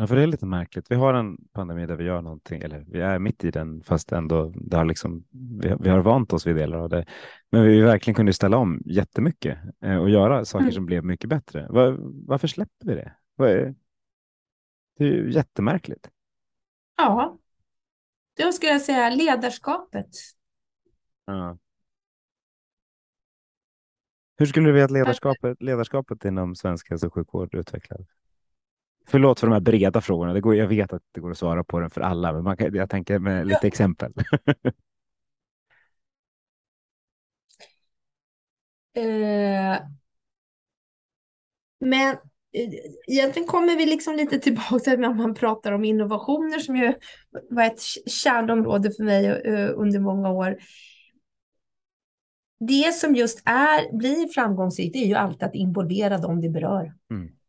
[0.00, 0.86] Ja, för det är lite märkligt.
[0.90, 4.12] Vi har en pandemi där vi gör någonting, eller vi är mitt i den, fast
[4.12, 7.06] ändå det har liksom, vi, vi har vant oss vid delar av det.
[7.50, 10.72] Men vi verkligen kunde ställa om jättemycket eh, och göra saker mm.
[10.72, 11.66] som blev mycket bättre.
[11.70, 13.12] Var, varför släpper vi det?
[13.38, 13.74] Är,
[14.98, 16.10] det är ju jättemärkligt.
[16.96, 17.38] Ja,
[18.38, 20.10] då skulle jag säga ledarskapet.
[21.24, 21.58] Ja.
[24.36, 28.19] Hur skulle du vilja att ledarskapet, ledarskapet inom svensk hälso och sjukvård utvecklades?
[29.10, 30.32] Förlåt för de här breda frågorna.
[30.32, 32.56] Det går, jag vet att det går att svara på den för alla, men man
[32.56, 33.68] kan, jag tänker med lite ja.
[33.68, 34.12] exempel.
[38.98, 39.78] uh,
[41.80, 42.16] men
[42.52, 42.70] eh,
[43.06, 46.94] egentligen kommer vi liksom lite tillbaka till när man pratar om innovationer som ju
[47.50, 50.58] var ett kärnområde för mig uh, under många år.
[52.60, 56.94] Det som just är, blir framgångsrikt är ju alltid att involvera dem det berör.
[57.10, 57.39] Mm.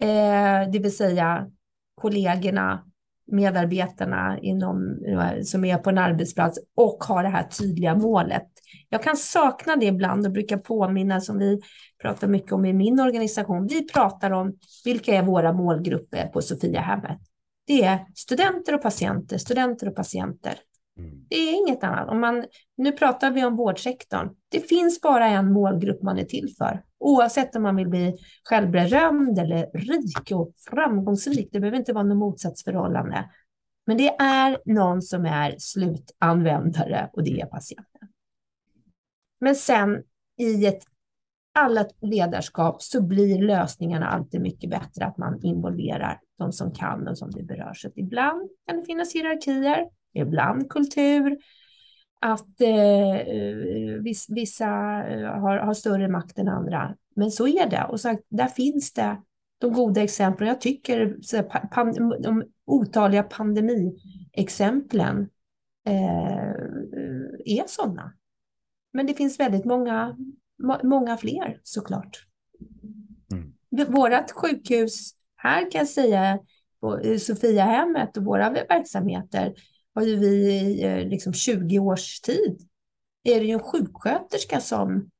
[0.00, 1.46] Eh, det vill säga
[1.94, 2.84] kollegorna,
[3.26, 8.46] medarbetarna inom, eh, som är på en arbetsplats och har det här tydliga målet.
[8.88, 11.60] Jag kan sakna det ibland och brukar påminna som vi
[12.02, 13.66] pratar mycket om i min organisation.
[13.66, 17.18] Vi pratar om vilka är våra målgrupper på Sofiahemmet.
[17.66, 20.54] Det är studenter och patienter, studenter och patienter.
[20.98, 21.26] Mm.
[21.28, 22.08] Det är inget annat.
[22.08, 22.44] Om man,
[22.76, 24.28] nu pratar vi om vårdsektorn.
[24.48, 26.82] Det finns bara en målgrupp man är till för.
[26.98, 31.48] Oavsett om man vill bli självberömd eller rik och framgångsrik.
[31.52, 33.30] Det behöver inte vara något motsatsförhållande.
[33.86, 38.08] Men det är någon som är slutanvändare och det är patienten.
[39.40, 40.02] Men sen
[40.38, 40.82] i ett
[41.54, 47.18] alla ledarskap så blir lösningarna alltid mycket bättre att man involverar de som kan och
[47.18, 47.74] som det berör.
[47.74, 51.38] Så ibland kan det finnas hierarkier, ibland kultur,
[52.20, 53.26] att eh,
[54.28, 54.68] vissa
[55.08, 56.94] eh, har, har, större makt än andra.
[57.16, 57.84] Men så är det.
[57.84, 59.16] Och så, där finns det
[59.58, 60.48] de goda exemplen.
[60.48, 65.28] Jag tycker så, pan, de otaliga pandemiexemplen
[65.86, 66.52] eh,
[67.44, 68.12] är sådana.
[68.92, 70.16] Men det finns väldigt många,
[70.82, 72.26] många fler såklart.
[73.32, 73.52] Mm.
[73.92, 76.38] Vårat sjukhus här kan jag säga,
[76.80, 79.54] på Sofiahemmet och våra verksamheter
[79.94, 82.68] har ju vi i eh, liksom 20 års tid
[83.24, 85.10] är det ju en sjuksköterska som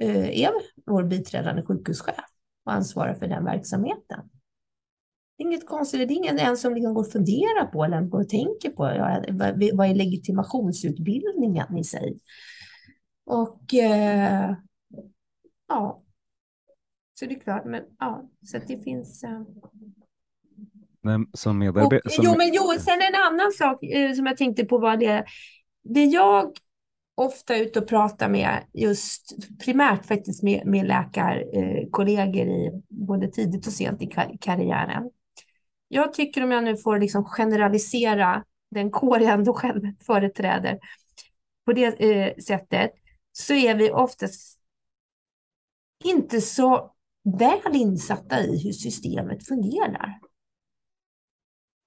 [0.00, 0.52] eh, är
[0.86, 2.24] vår biträdande sjukhuschef
[2.64, 4.30] och ansvarar för den verksamheten.
[5.36, 8.00] Det är inget konstigt, det är ingen ens som liksom går och funderar på eller
[8.00, 9.24] går och tänker på ja,
[9.74, 12.18] vad är legitimationsutbildningen i sig.
[13.24, 14.56] Och eh,
[15.68, 16.00] ja,
[17.14, 19.24] så det är klart, men ja, så att det finns.
[19.24, 19.42] Eh,
[21.32, 22.10] som medarbetare...
[22.10, 22.24] Som...
[22.24, 25.24] Jo, men jo, sen en annan sak eh, som jag tänkte på var det.
[25.84, 26.52] Det jag
[27.14, 33.72] ofta ute och pratar med just primärt faktiskt med, med läkarkollegor i både tidigt och
[33.72, 34.06] sent i
[34.40, 35.10] karriären.
[35.88, 40.78] Jag tycker om jag nu får liksom generalisera den kår jag ändå själv företräder
[41.66, 42.90] på det eh, sättet
[43.32, 44.60] så är vi oftast
[46.04, 46.94] inte så
[47.38, 50.18] väl insatta i hur systemet fungerar.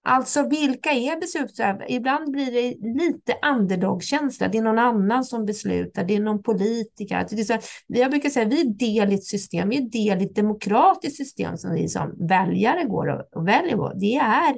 [0.09, 1.85] Alltså vilka är beslutsfattare?
[1.89, 4.47] Ibland blir det lite underdog-känsla.
[4.47, 7.25] Det är någon annan som beslutar, det är någon politiker.
[7.29, 9.81] Det är så, jag brukar säga att vi är del i ett system, vi är
[9.81, 13.93] del i ett demokratiskt system som vi som väljare går och, och väljer på.
[13.95, 14.55] Det är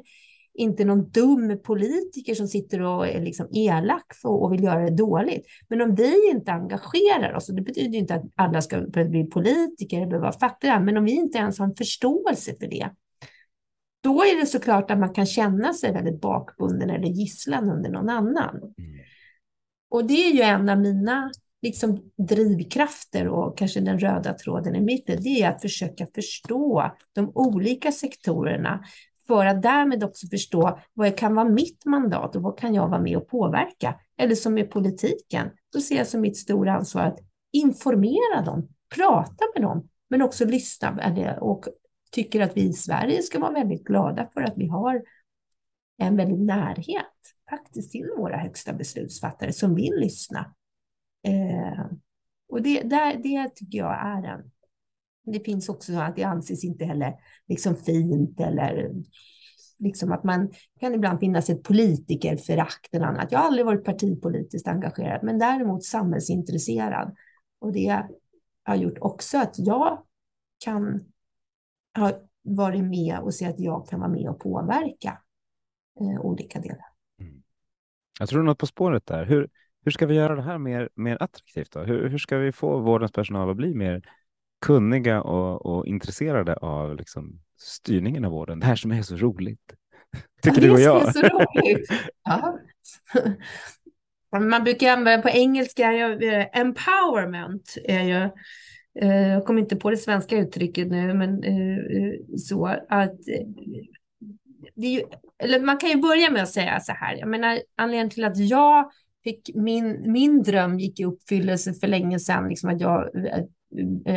[0.54, 5.46] inte någon dum politiker som sitter och är liksom elak och vill göra det dåligt.
[5.70, 10.02] Men om vi inte engagerar oss, och det betyder inte att alla ska bli politiker
[10.02, 12.90] eller vara fackliga, men om vi inte ens har en förståelse för det,
[14.02, 18.10] då är det såklart att man kan känna sig väldigt bakbunden eller gisslan under någon
[18.10, 18.56] annan.
[18.56, 18.74] Mm.
[19.90, 21.32] Och det är ju en av mina
[21.62, 27.32] liksom, drivkrafter och kanske den röda tråden i mitten, det är att försöka förstå de
[27.36, 28.84] olika sektorerna
[29.28, 33.02] för att därmed också förstå vad kan vara mitt mandat och vad kan jag vara
[33.02, 33.96] med och påverka?
[34.18, 37.20] Eller som i politiken, då ser jag som mitt stora ansvar att
[37.54, 41.66] informera dem, prata med dem, men också lyssna och
[42.12, 45.04] tycker att vi i Sverige ska vara väldigt glada för att vi har
[45.98, 47.06] en väldig närhet
[47.50, 50.56] faktiskt till våra högsta beslutsfattare som vill lyssna.
[51.24, 51.86] Eh,
[52.50, 54.52] och det, där, det tycker jag är en...
[55.26, 57.15] Det finns också så att det anses inte heller
[57.48, 58.93] liksom fint eller
[59.80, 63.31] liksom att man kan ibland finnas ett politikerförakt eller annat.
[63.31, 67.15] Jag har aldrig varit partipolitiskt engagerad, men däremot samhällsintresserad.
[67.60, 68.04] Och det
[68.63, 70.04] har gjort också att jag
[70.63, 71.04] kan
[71.94, 75.21] har varit med och se att jag kan vara med och påverka
[76.00, 76.85] eh, olika delar.
[77.19, 77.44] Mm.
[78.19, 79.25] Jag tror något på spåret där.
[79.25, 79.50] Hur,
[79.83, 81.71] hur ska vi göra det här mer, mer attraktivt?
[81.71, 81.79] Då?
[81.79, 84.02] Hur, hur ska vi få vårdens personal att bli mer
[84.62, 89.73] kunniga och, och intresserade av liksom, styrningen av vården, det här som är så roligt.
[90.42, 91.02] Tycker ja, du och jag?
[91.02, 91.92] Det är så roligt.
[92.23, 92.60] Ja.
[94.50, 98.29] Man brukar använda på engelska, eh, empowerment är ju,
[99.02, 103.15] Eh, jag kommer inte på det svenska uttrycket nu, men eh, eh, så att
[104.75, 105.02] det är ju,
[105.43, 108.37] eller man kan ju börja med att säga så här, jag menar anledningen till att
[108.37, 108.91] jag
[109.23, 113.10] fick min, min dröm gick i uppfyllelse för länge sedan, liksom att, jag,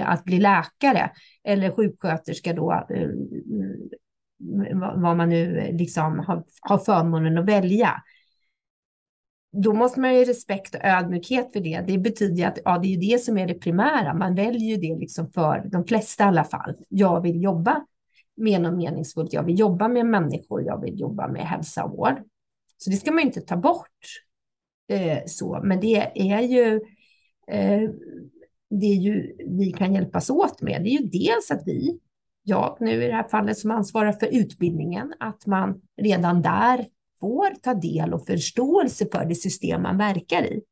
[0.05, 1.11] att bli läkare
[1.45, 2.87] eller sjuksköterska då,
[4.97, 8.03] vad man nu liksom har, har förmånen att välja
[9.53, 11.85] då måste man ju respekt och ödmjukhet för det.
[11.87, 14.15] Det betyder att ja, det är det som är det primära.
[14.15, 16.75] Man väljer ju det liksom för de flesta i alla fall.
[16.89, 17.87] Jag vill jobba
[18.37, 19.33] med något meningsfullt.
[19.33, 20.63] Jag vill jobba med människor.
[20.63, 22.23] Jag vill jobba med hälsa och vård.
[22.77, 23.89] Så det ska man inte ta bort.
[24.89, 26.81] Eh, så, men det är ju
[27.49, 27.91] eh,
[28.81, 30.83] det är ju vi kan hjälpas åt med.
[30.83, 31.99] Det är ju dels att vi,
[32.43, 36.87] jag nu i det här fallet som ansvarar för utbildningen, att man redan där
[37.23, 40.63] får ta del och förståelse för det system man verkar i.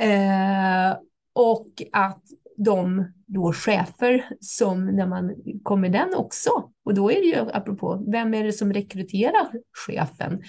[0.00, 0.96] Eh,
[1.34, 2.22] och att
[2.56, 6.50] de då chefer som när man kommer den också,
[6.84, 9.48] och då är det ju apropå, vem är det som rekryterar
[9.86, 10.42] chefen,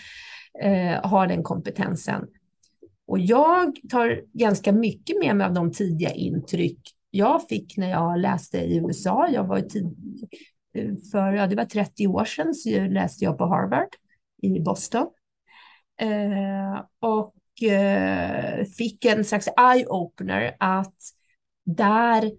[0.63, 2.27] eh, har den kompetensen.
[3.07, 6.79] Och jag tar ganska mycket med mig av de tidiga intryck
[7.09, 9.29] jag fick när jag läste i USA.
[9.31, 9.85] Jag var tid,
[10.73, 13.89] eh, för, ja, det var 30 år sedan så läste jag på Harvard
[14.41, 15.07] i Boston.
[16.01, 20.95] Eh, och eh, fick en slags eye-opener att
[21.65, 22.31] där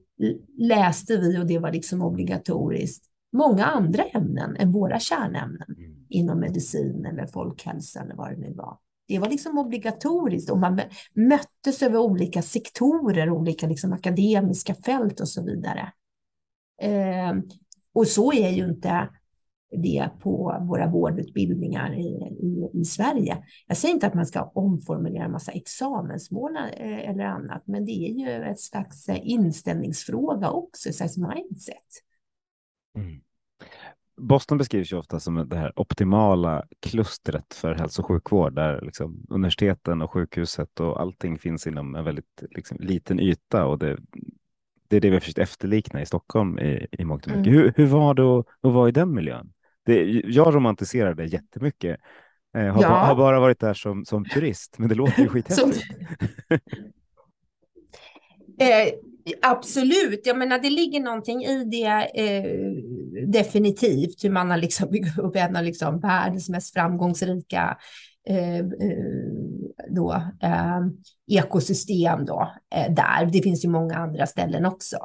[0.59, 6.07] läste vi, och det var liksom obligatoriskt, många andra ämnen än våra kärnämnen mm.
[6.09, 8.79] inom medicin eller folkhälsa eller vad det nu var.
[9.09, 10.81] Det var liksom obligatoriskt och man
[11.15, 15.93] möttes över olika sektorer, olika liksom akademiska fält och så vidare.
[16.83, 17.35] Eh,
[17.93, 19.09] och så är ju inte
[19.71, 22.07] det på våra vårdutbildningar i,
[22.41, 23.45] i, i, Sverige.
[23.67, 27.93] Jag säger inte att man ska omformulera en massa examensmål eh, eller annat, men det
[27.93, 31.87] är ju ett slags eh, inställningsfråga också, ett slags mindset.
[32.97, 33.21] Mm.
[34.17, 39.27] Boston beskrivs ju ofta som det här optimala klustret för hälso och sjukvård där liksom
[39.29, 43.99] universiteten och sjukhuset och allting finns inom en väldigt liksom, liten yta och det,
[44.89, 47.47] det är det vi har försökt efterlikna i Stockholm i, i mångt och mycket.
[47.47, 47.59] Mm.
[47.59, 49.53] Hur, hur var det att, att vara i den miljön?
[49.89, 52.01] Det, jag romantiserar det jättemycket.
[52.57, 52.89] Eh, har, ja.
[52.89, 55.85] har, bara varit där som, som turist, men det låter ju skithäftigt.
[58.61, 58.89] eh,
[59.43, 62.73] absolut, jag menar det ligger någonting i det eh,
[63.27, 67.79] definitivt, hur man har liksom byggt upp en av liksom världens mest framgångsrika
[68.29, 68.65] eh, eh
[69.91, 70.13] då,
[70.43, 70.81] eh,
[71.31, 73.27] ekosystem då, eh, där.
[73.33, 74.99] Det finns ju många andra ställen också.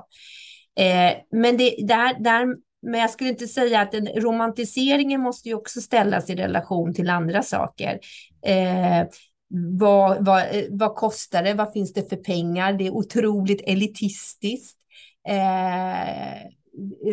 [1.32, 5.82] men det, där, där men jag skulle inte säga att den, romantiseringen måste ju också
[5.82, 8.00] ställas i relation till andra saker.
[8.46, 9.08] Eh,
[9.80, 11.54] vad, vad, eh, vad kostar det?
[11.54, 12.74] Vad finns det för pengar?
[12.74, 14.78] Det är otroligt elitistiskt.
[15.28, 16.44] Eh,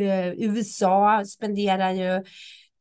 [0.01, 2.25] eh USA spenderar ju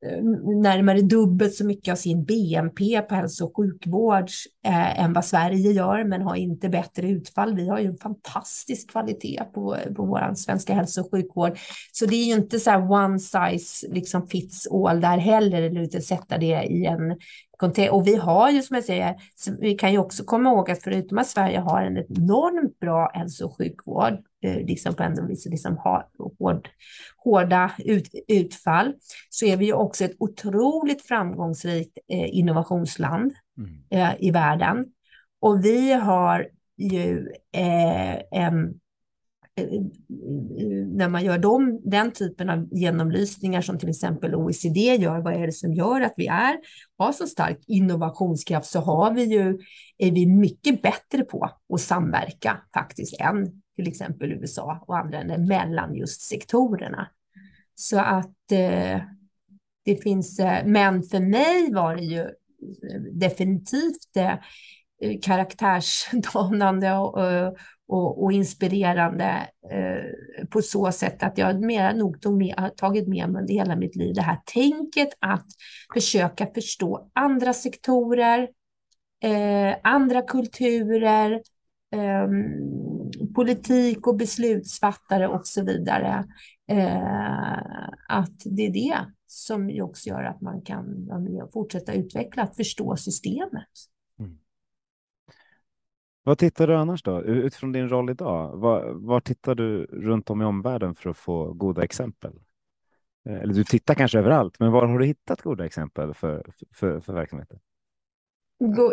[0.05, 0.23] Eh,
[0.61, 4.29] närmare dubbelt så mycket av sin BNP på hälso och sjukvård
[4.65, 7.55] eh, än vad Sverige gör, men har inte bättre utfall.
[7.55, 11.57] Vi har ju en fantastisk kvalitet på, på vår svenska hälso och sjukvård.
[11.91, 15.81] Så det är ju inte så här one size liksom fits all där heller, eller
[15.81, 17.17] utan sätta det i en
[17.91, 19.15] och vi har ju som jag säger,
[19.59, 23.45] vi kan ju också komma ihåg att förutom att Sverige har en enormt bra hälso
[23.45, 26.07] och sjukvård, eh, liksom på ändå vis liksom har
[26.39, 26.69] hård,
[27.17, 28.93] hårda ut, utfall,
[29.29, 33.83] så är vi ju också ett otroligt framgångsrikt eh, innovationsland mm.
[33.89, 34.85] eh, i världen.
[35.41, 36.47] Och vi har
[36.77, 37.27] ju
[38.31, 38.79] en
[40.87, 45.45] när man gör dem, den typen av genomlysningar som till exempel OECD gör, vad är
[45.45, 46.57] det som gör att vi är,
[46.97, 49.59] har så stark innovationskraft, så har vi ju,
[49.97, 55.37] är vi mycket bättre på att samverka faktiskt än till exempel USA och andra länder
[55.37, 57.07] mellan just sektorerna.
[57.75, 59.01] Så att eh,
[59.85, 64.35] det finns, eh, men för mig var det ju eh, definitivt eh,
[65.21, 67.57] karaktärsdanande och, och,
[67.89, 73.29] och inspirerande eh, på så sätt att jag mer nog tog med, har tagit med
[73.29, 75.45] mig under hela mitt liv det här tänket att
[75.93, 78.49] försöka förstå andra sektorer,
[79.23, 81.31] eh, andra kulturer,
[81.93, 82.27] eh,
[83.35, 86.25] politik och beslutsfattare och så vidare.
[86.71, 91.93] Eh, att det är det som också gör att man kan vara med och fortsätta
[91.93, 93.69] utveckla, att förstå systemet.
[96.29, 97.23] Vad tittar du annars då?
[97.23, 101.53] Utifrån din roll idag, var, var tittar du runt om i omvärlden för att få
[101.53, 102.33] goda exempel?
[103.29, 106.99] Eh, eller du tittar kanske överallt, men var har du hittat goda exempel för, för,
[106.99, 107.59] för verksamheten?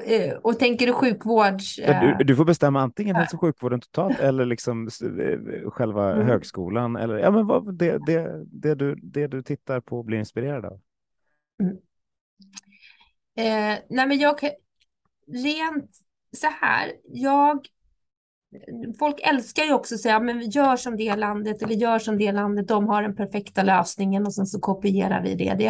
[0.06, 1.76] Eh, och tänker du sjukvårds...
[1.76, 4.88] Du, du får bestämma antingen hälso och sjukvården totalt eller liksom
[5.66, 6.26] själva mm.
[6.26, 6.96] högskolan.
[6.96, 10.64] Eller, ja, men vad, det, det, det, du, det du tittar på och blir inspirerad
[10.64, 10.80] av.
[11.62, 11.76] Mm.
[13.36, 14.38] Eh, nej men jag
[15.26, 17.66] rent så här, jag
[18.98, 22.18] Folk älskar ju också att säga, men vi gör som det landet eller gör som
[22.18, 25.54] det landet, de har den perfekta lösningen och sen så kopierar vi det.
[25.54, 25.66] Det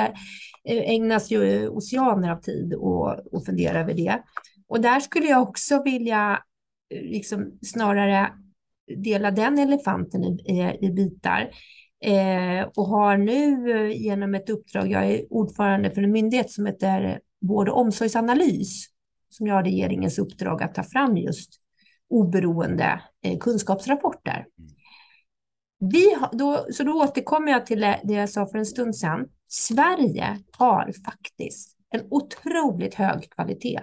[0.65, 2.75] eh, ägnas ju oceaner av tid
[3.33, 4.23] att fundera över det.
[4.69, 6.43] Och där skulle jag också vilja
[6.95, 8.33] eh, liksom snarare
[8.97, 11.51] dela den elefanten i, i, i bitar.
[12.05, 16.67] Eh, och har nu eh, genom ett uppdrag, jag är ordförande för en myndighet som
[16.67, 18.87] heter Vård och omsorgsanalys,
[19.37, 21.51] som jag har regeringens uppdrag att ta fram just
[22.11, 24.47] oberoende eh, kunskapsrapporter.
[25.79, 29.29] Vi har, då, så då återkommer jag till det jag sa för en stund sedan.
[29.49, 33.81] Sverige har faktiskt en otroligt hög kvalitet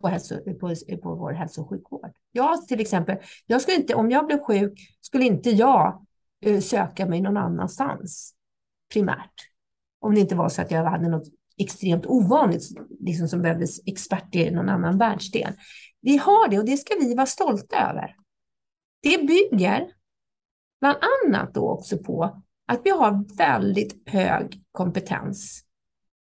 [0.00, 2.12] på, hälso, på, på vår hälso och sjukvård.
[2.32, 3.16] Jag till exempel,
[3.46, 6.06] jag skulle inte, om jag blev sjuk skulle inte jag
[6.46, 8.34] uh, söka mig någon annanstans
[8.92, 9.34] primärt.
[10.00, 11.28] Om det inte var så att jag hade något
[11.58, 12.62] extremt ovanligt
[13.00, 15.52] liksom som behövdes expert i någon annan världsdel.
[16.00, 18.16] Vi har det och det ska vi vara stolta över.
[19.02, 19.90] Det bygger
[20.80, 25.64] bland annat då också på att vi har väldigt hög kompetens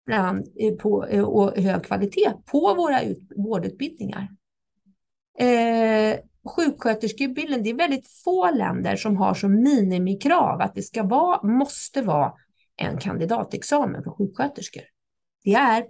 [0.06, 4.28] bland, eh, på, eh, och hög kvalitet på våra ut, vårdutbildningar.
[5.38, 6.18] Eh,
[6.56, 12.02] sjuksköterskeutbildningen, det är väldigt få länder som har som minimikrav att det ska vara, måste
[12.02, 12.32] vara
[12.76, 14.82] en kandidatexamen för sjuksköterskor.
[15.44, 15.84] Det är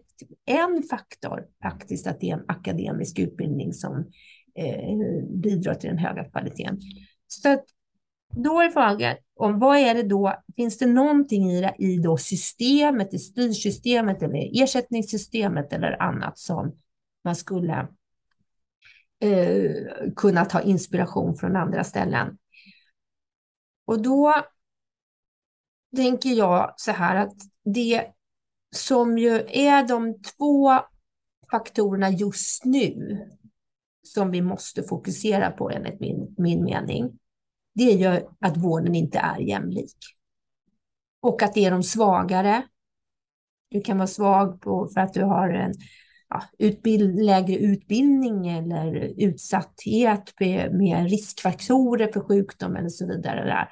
[0.47, 4.07] en faktor faktiskt att det är en akademisk utbildning som
[4.55, 4.99] eh,
[5.43, 6.81] bidrar till den höga kvaliteten.
[7.27, 7.65] Så att,
[8.33, 12.17] då är frågan om vad är det då, finns det någonting i, det, i då
[12.17, 16.77] systemet, i styrsystemet eller ersättningssystemet eller annat som
[17.25, 17.89] man skulle
[19.21, 19.71] eh,
[20.17, 22.39] kunna ta inspiration från andra ställen.
[23.85, 24.35] Och då
[25.97, 27.35] tänker jag så här att
[27.65, 28.07] det
[28.77, 30.71] som ju är de två
[31.51, 33.19] faktorerna just nu
[34.03, 37.19] som vi måste fokusera på enligt min, min mening,
[37.75, 39.97] det är ju att vården inte är jämlik.
[41.23, 42.63] Och att det är de svagare.
[43.71, 45.75] Du kan vara svag på, för att du har en
[46.29, 48.95] ja, utbild, lägre utbildning eller
[49.25, 53.45] utsatthet med, med riskfaktorer för sjukdom eller så vidare.
[53.45, 53.69] Där.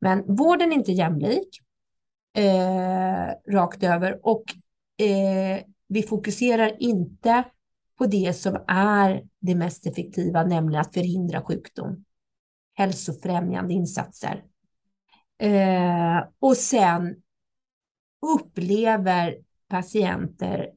[0.00, 1.48] Men vården är inte jämlik
[2.38, 4.44] eh, rakt över och
[5.06, 7.44] eh, vi fokuserar inte
[7.98, 12.04] på det som är det mest effektiva, nämligen att förhindra sjukdom.
[12.74, 14.44] Hälsofrämjande insatser.
[15.38, 17.16] Eh, och sen
[18.36, 20.70] upplever patienter,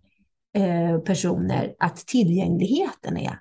[0.53, 3.39] eh, personer att tillgängligheten är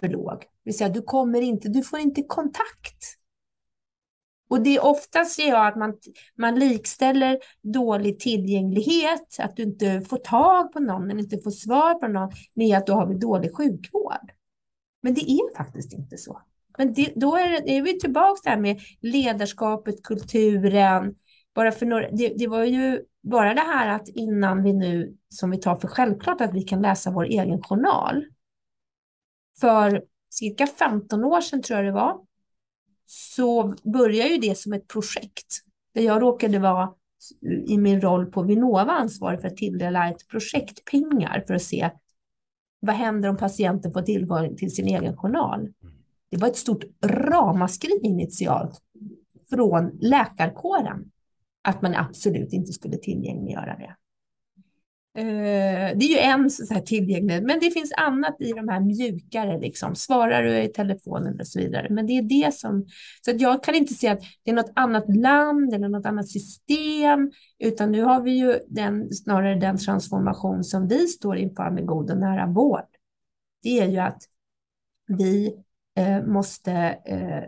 [0.00, 0.40] för låg.
[0.40, 3.18] Det vill säga, du kommer inte, du får inte kontakt
[4.54, 5.94] och det är ofta ser jag att man,
[6.38, 11.94] man likställer dålig tillgänglighet, att du inte får tag på någon eller inte får svar
[11.94, 14.32] på någon, med att då har vi dålig sjukvård.
[15.02, 16.40] Men det är faktiskt inte så.
[16.78, 21.14] Men det, då är, det, är vi tillbaka där med ledarskapet, kulturen.
[21.54, 25.50] Bara för några, det, det var ju bara det här att innan vi nu, som
[25.50, 28.24] vi tar för självklart, att vi kan läsa vår egen journal.
[29.60, 32.18] För cirka 15 år sedan tror jag det var,
[33.04, 35.60] så började ju det som ett projekt.
[35.94, 36.92] Där jag råkade vara
[37.66, 41.90] i min roll på Vinnova ansvarig för att tilldela ett projekt pengar för att se
[42.80, 45.72] vad händer om patienten får tillgång till sin egen journal.
[46.30, 48.80] Det var ett stort ramaskri initialt
[49.50, 51.10] från läkarkåren
[51.62, 53.96] att man absolut inte skulle tillgängliggöra det.
[55.16, 58.80] Eh, det är ju en så här tillgänglig, men det finns annat i de här
[58.80, 59.94] mjukare, liksom.
[59.94, 61.86] svarar du i telefonen och så vidare.
[61.90, 62.86] Men det är det som,
[63.24, 66.28] så att jag kan inte se att det är något annat land eller något annat
[66.28, 71.86] system, utan nu har vi ju den, snarare den transformation som vi står inför med
[71.86, 72.86] god och nära vård.
[73.62, 74.22] Det är ju att
[75.06, 75.54] vi
[75.96, 76.72] eh, måste
[77.04, 77.44] eh,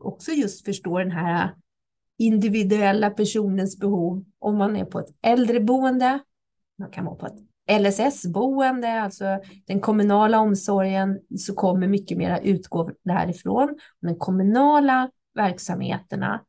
[0.00, 1.54] också just förstå den här
[2.18, 6.20] individuella personens behov om man är på ett äldreboende
[6.78, 7.38] man kan vara på ett
[7.70, 13.78] LSS-boende, alltså den kommunala omsorgen, så kommer mycket mera utgå därifrån.
[14.00, 16.44] Den kommunala verksamheterna,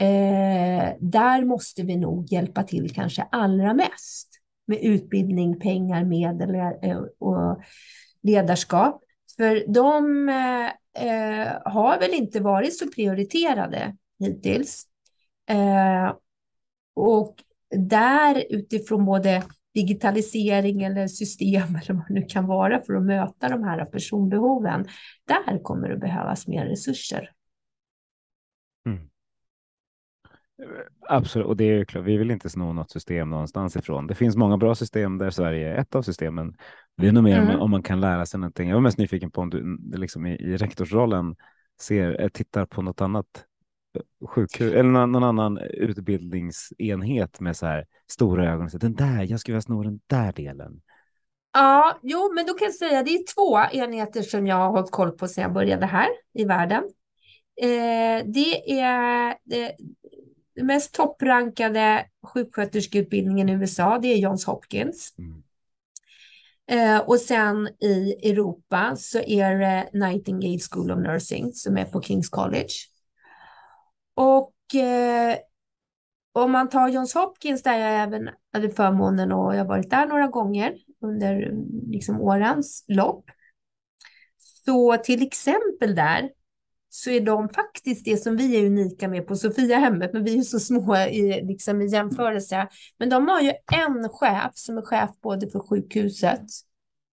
[0.00, 4.28] eh, där måste vi nog hjälpa till kanske allra mest
[4.66, 7.62] med utbildning, pengar, medel eh, och
[8.22, 9.02] ledarskap.
[9.36, 10.66] För de eh,
[11.06, 14.86] eh, har väl inte varit så prioriterade hittills.
[15.48, 16.14] Eh,
[16.94, 17.36] och
[17.72, 19.42] där utifrån både
[19.74, 24.86] digitalisering eller system eller vad det nu kan vara för att möta de här personbehoven,
[25.26, 27.30] där kommer det behövas mer resurser.
[28.86, 29.08] Mm.
[31.08, 34.06] Absolut, och det är klart, vi vill inte sno något system någonstans ifrån.
[34.06, 36.54] Det finns många bra system där Sverige är ett av systemen.
[36.96, 37.60] Det är nog mer mm.
[37.60, 38.68] om, man kan lära sig någonting.
[38.68, 41.36] Jag var mest nyfiken på om du liksom i, i rektorsrollen
[41.80, 43.42] ser, eh, tittar på något annat eh,
[44.26, 48.70] sjukhus eller någon, någon, annan utbildningsenhet med så här stora ögon.
[48.70, 50.80] Så den där, jag skulle vilja sno den där delen.
[51.52, 54.90] Ja, jo, men då kan jag säga det är två enheter som jag har hållit
[54.90, 56.82] koll på sedan jag började här i världen.
[57.62, 59.76] Eh, det är det,
[60.54, 65.14] det mest topprankade sjuksköterskeutbildningen i USA, det är Johns Hopkins.
[65.18, 65.42] Mm.
[66.70, 72.02] Eh, och sen i Europa så är det Nightingale School of Nursing som är på
[72.02, 72.72] Kings College.
[74.14, 75.36] Och eh,
[76.32, 80.06] om man tar Johns Hopkins där jag även hade förmånen och jag har varit där
[80.06, 81.52] några gånger under
[81.90, 83.24] liksom årens lopp.
[84.64, 86.30] Så till exempel där
[86.88, 90.42] så är de faktiskt det som vi är unika med på Sofiahemmet, men vi är
[90.42, 92.68] så små i, liksom i jämförelse.
[92.98, 96.42] Men de har ju en chef som är chef både för sjukhuset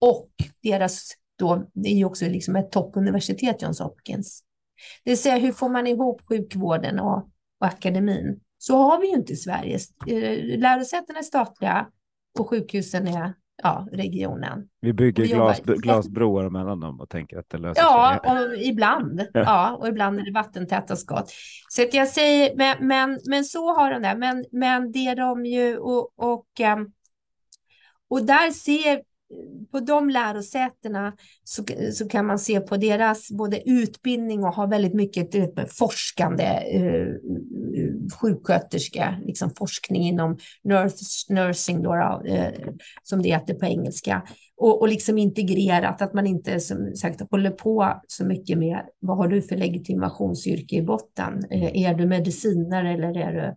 [0.02, 0.30] och
[0.64, 4.43] deras, då, det är ju också liksom ett toppuniversitet, Johns Hopkins.
[5.03, 7.17] Det vill säga, hur får man ihop sjukvården och,
[7.59, 8.39] och akademin?
[8.57, 9.80] Så har vi ju inte i Sverige.
[10.07, 11.88] Eh, lärosätena är statliga
[12.39, 14.67] och sjukhusen är ja, regionen.
[14.82, 18.32] Vi bygger vi glas, glasbroar mellan dem och tänker att det löser ja, sig.
[18.34, 19.27] Ja, ibland.
[19.34, 21.32] ja, och ibland är det vattentäta skott.
[21.69, 24.15] Så att jag säger, men, men, men så har de det.
[24.15, 26.88] Men, men det de ju och, och, ehm,
[28.09, 29.01] och där ser
[29.71, 31.13] på de lärosätena
[31.43, 31.63] så,
[31.93, 35.32] så kan man se på deras både utbildning och ha väldigt mycket
[35.77, 37.07] forskande eh,
[38.21, 42.53] sjuksköterska, liksom forskning inom nurse, nursing, då, eh,
[43.03, 44.23] som det heter på engelska.
[44.57, 49.17] Och, och liksom integrerat, att man inte som sagt håller på så mycket med vad
[49.17, 51.43] har du för legitimationsyrke i botten?
[51.51, 53.55] Eh, är du medicinare eller är du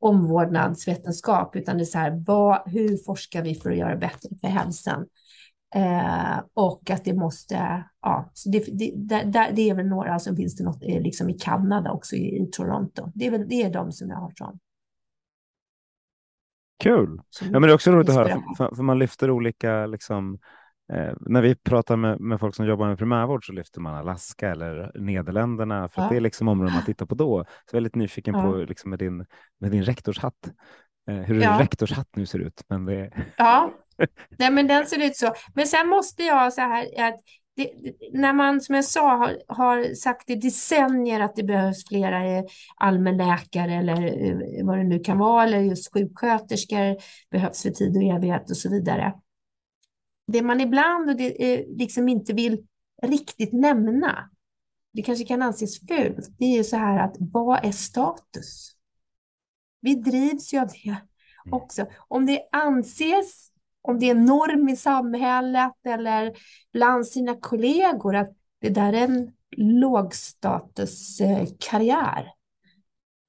[0.00, 4.48] omvårdnadsvetenskap, utan det är så här, vad, hur forskar vi för att göra bättre för
[4.48, 5.06] hälsan?
[5.74, 8.92] Eh, och att det måste, ja, så det, det,
[9.24, 12.42] det, det är väl några som finns det något eh, liksom i Kanada också, i,
[12.42, 13.12] i Toronto.
[13.14, 14.58] Det är, väl, det är de som jag har om.
[16.82, 17.20] Kul!
[17.40, 20.38] ja, men det är också roligt att höra, för, för man lyfter olika, liksom,
[20.92, 24.50] eh, när vi pratar med, med folk som jobbar med primärvård så lyfter man Alaska
[24.50, 26.08] eller Nederländerna, för ja.
[26.08, 27.44] det är liksom områden man tittar på då.
[27.70, 28.42] Så väldigt nyfiken ja.
[28.42, 29.26] på liksom, med, din,
[29.60, 30.48] med din rektorshatt,
[31.10, 31.58] eh, hur ja.
[31.60, 32.62] rektorshatt nu ser ut.
[32.68, 33.10] Men det...
[33.36, 33.70] Ja,
[34.38, 35.32] Nej, men den ser ut så.
[35.54, 37.20] Men sen måste jag så här att
[37.56, 37.70] det,
[38.12, 42.44] när man som jag sa har, har, sagt i decennier att det behövs flera
[42.76, 46.96] allmänläkare eller eh, vad det nu kan vara, eller just sjuksköterskor
[47.30, 49.12] behövs för tid och evighet och så vidare.
[50.32, 52.66] Det man ibland och det, eh, liksom inte vill
[53.02, 54.30] riktigt nämna,
[54.92, 58.74] det kanske kan anses fult, det är ju så här att vad är status?
[59.80, 60.96] Vi drivs ju av det
[61.50, 61.86] också.
[62.08, 63.52] Om det anses
[63.82, 66.32] om det är norm i samhället eller
[66.72, 72.37] bland sina kollegor att det där är en lågstatuskarriär.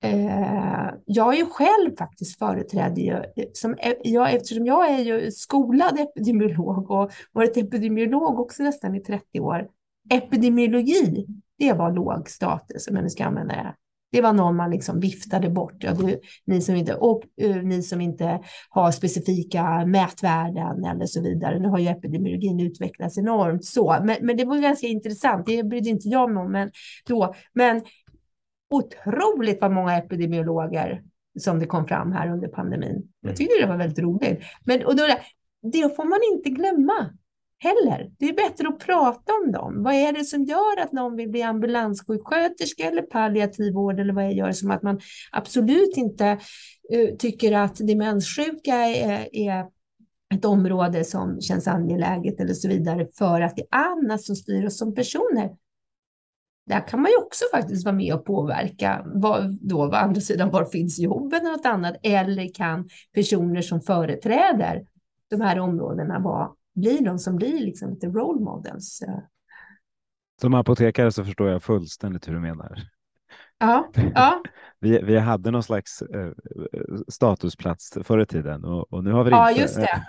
[0.04, 6.92] Eh, jag är ju själv faktiskt företrädd, som, jag, eftersom jag är ju skolad epidemiolog
[6.92, 9.68] och varit epidemiolog också nästan i 30 år.
[10.10, 11.28] Epidemiologi,
[11.58, 13.74] det var låg status om jag nu ska använda det
[14.12, 15.76] det var någon man liksom viftade bort.
[15.80, 18.40] Ja, du, ni, som inte, och uh, ni som inte
[18.70, 21.60] har specifika mätvärden eller så vidare.
[21.60, 25.46] Nu har ju epidemiologin utvecklats enormt så, men, men det var ganska intressant.
[25.46, 26.72] Det brydde inte jag mig om men,
[27.08, 27.36] då.
[27.54, 27.82] Men
[28.70, 31.04] otroligt vad många epidemiologer
[31.40, 33.08] som det kom fram här under pandemin.
[33.22, 33.36] Jag mm.
[33.36, 34.40] tyckte det var väldigt roligt.
[34.64, 35.04] Men, och då,
[35.62, 37.10] det får man inte glömma
[37.60, 38.12] heller.
[38.20, 39.84] Det är bättre att prata om dem.
[39.84, 44.24] Vad är det som gör att någon vill bli ambulanssjuksköterska eller palliativ vård eller vad
[44.24, 45.00] jag gör som att man
[45.32, 46.40] absolut inte
[46.96, 49.66] uh, tycker att demenssjuka är, är
[50.36, 54.66] ett område som känns angeläget eller så vidare för att det är annat som styr
[54.66, 55.50] oss som personer.
[56.70, 59.06] Där kan man ju också faktiskt vara med och påverka.
[59.06, 61.96] Vad, då, å andra sidan, var finns jobben eller något annat?
[62.04, 64.86] Eller kan personer som företräder
[65.30, 69.02] de här områdena vara bli de som blir liksom lite role models.
[69.02, 69.20] Eh.
[70.42, 72.80] Som apotekare så förstår jag fullständigt hur du menar.
[73.60, 74.44] Ja, ja.
[74.80, 76.32] vi, vi hade någon slags uh,
[77.08, 79.62] statusplats förr i tiden och, och, nu har vi ja, inte.
[79.62, 80.04] Ja, just det.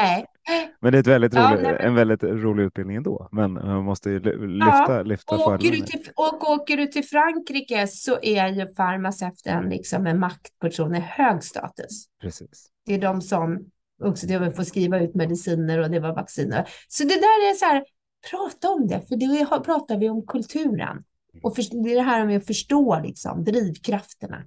[0.00, 0.26] Nej.
[0.80, 3.28] Men det är väldigt rolig, ja, en väldigt rolig utbildning ändå.
[3.32, 7.04] Men man måste ju lyfta, ja, lyfta och åker, du till, och åker du till
[7.04, 12.06] Frankrike så är ju farmaceuten liksom en maktperson med hög status.
[12.20, 12.66] Precis.
[12.86, 13.66] Det är de som
[14.02, 16.68] också det får skriva ut mediciner och det var vacciner.
[16.88, 17.84] Så det där är så här,
[18.30, 21.04] prata om det, för det pratar vi om kulturen.
[21.42, 24.42] Och för, det är det här med att förstå liksom, drivkrafterna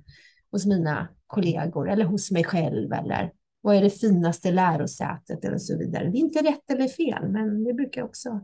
[0.51, 3.31] hos mina kollegor eller hos mig själv eller
[3.61, 6.09] vad är det finaste lärosätet eller så vidare.
[6.09, 8.41] Det är inte rätt eller fel, men det brukar jag också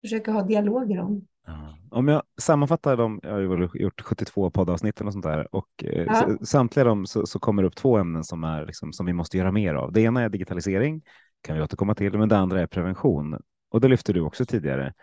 [0.00, 1.26] försöka ha dialoger om.
[1.46, 1.76] Ja.
[1.90, 6.04] Om jag sammanfattar dem, jag har ju gjort 72 poddavsnitt och sånt där och eh,
[6.04, 6.38] ja.
[6.42, 9.38] samtliga dem så, så, kommer det upp två ämnen som är liksom, som vi måste
[9.38, 9.92] göra mer av.
[9.92, 11.02] Det ena är digitalisering,
[11.42, 13.40] kan vi återkomma till, men det andra är prevention
[13.70, 14.94] och det lyfter du också tidigare.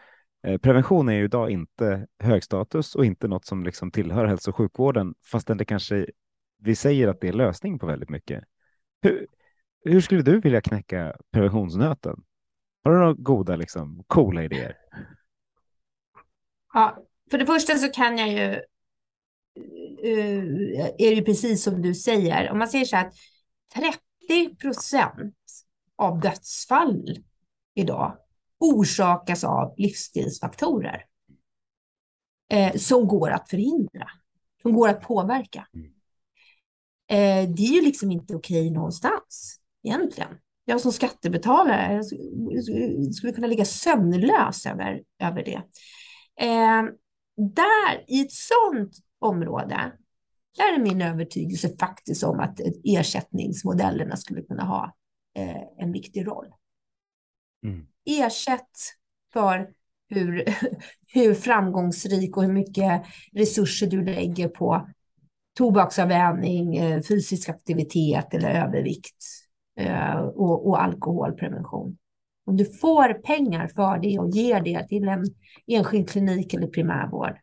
[0.43, 4.55] Eh, prevention är ju idag inte högstatus och inte något som liksom tillhör hälso och
[4.55, 6.07] sjukvården, fastän det kanske
[6.59, 8.43] vi säger att det är lösning på väldigt mycket.
[9.01, 9.27] Hur,
[9.83, 12.23] hur skulle du vilja knäcka preventionsnöten?
[12.83, 14.75] Har du några goda, liksom, coola idéer?
[16.73, 16.97] Ja,
[17.31, 18.55] för det första så kan jag ju,
[20.05, 23.13] uh, är det precis som du säger, om man säger så här att
[24.29, 25.35] 30 procent
[25.95, 27.17] av dödsfall
[27.75, 28.17] idag
[28.59, 31.05] orsakas av livsstilsfaktorer
[32.51, 34.07] eh, som går att förhindra,
[34.61, 35.67] som går att påverka.
[37.09, 40.37] Eh, det är ju liksom inte okej någonstans egentligen.
[40.65, 42.03] Jag som skattebetalare
[43.13, 45.61] skulle kunna ligga sömnlös över, över det.
[46.45, 46.83] Eh,
[47.37, 49.91] där, i ett sådant område,
[50.57, 54.95] där är min övertygelse faktiskt om att eh, ersättningsmodellerna skulle kunna ha
[55.35, 56.47] eh, en viktig roll.
[57.63, 57.87] Mm.
[58.07, 58.71] Ersätt
[59.33, 59.69] för
[60.09, 60.45] hur,
[61.13, 63.03] hur framgångsrik och hur mycket
[63.33, 64.87] resurser du lägger på
[65.57, 69.23] tobaksavvänjning, eh, fysisk aktivitet eller övervikt
[69.79, 71.97] eh, och, och alkoholprevention.
[72.45, 75.25] Om du får pengar för det och ger det till en
[75.67, 77.37] enskild klinik eller primärvård,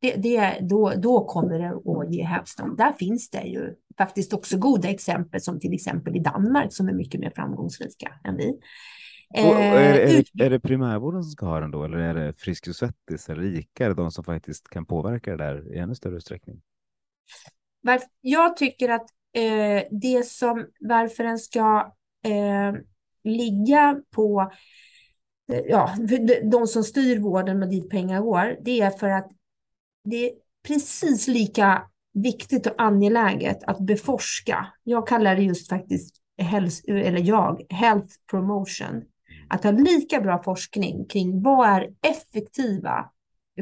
[0.00, 2.76] det, det, då, då kommer det att ge hävstång.
[2.76, 6.92] Där finns det ju faktiskt också goda exempel som till exempel i Danmark som är
[6.92, 8.58] mycket mer framgångsrika än vi.
[9.30, 12.14] Och, är, det, är, det, är det primärvården som ska ha den då eller är
[12.14, 15.94] det Frisk och Svettis eller Rika, de som faktiskt kan påverka det där i ännu
[15.94, 16.60] större utsträckning?
[18.20, 21.92] Jag tycker att eh, det som varför den ska
[22.24, 22.80] eh,
[23.24, 24.52] ligga på
[25.52, 25.94] eh, ja,
[26.50, 29.30] de som styr vården med dit pengar går, det är för att
[30.04, 30.32] det är
[30.68, 31.82] precis lika
[32.14, 34.66] viktigt och angeläget att beforska.
[34.82, 39.02] Jag kallar det just faktiskt, health, eller jag, health promotion.
[39.50, 43.10] Att ha lika bra forskning kring vad är effektiva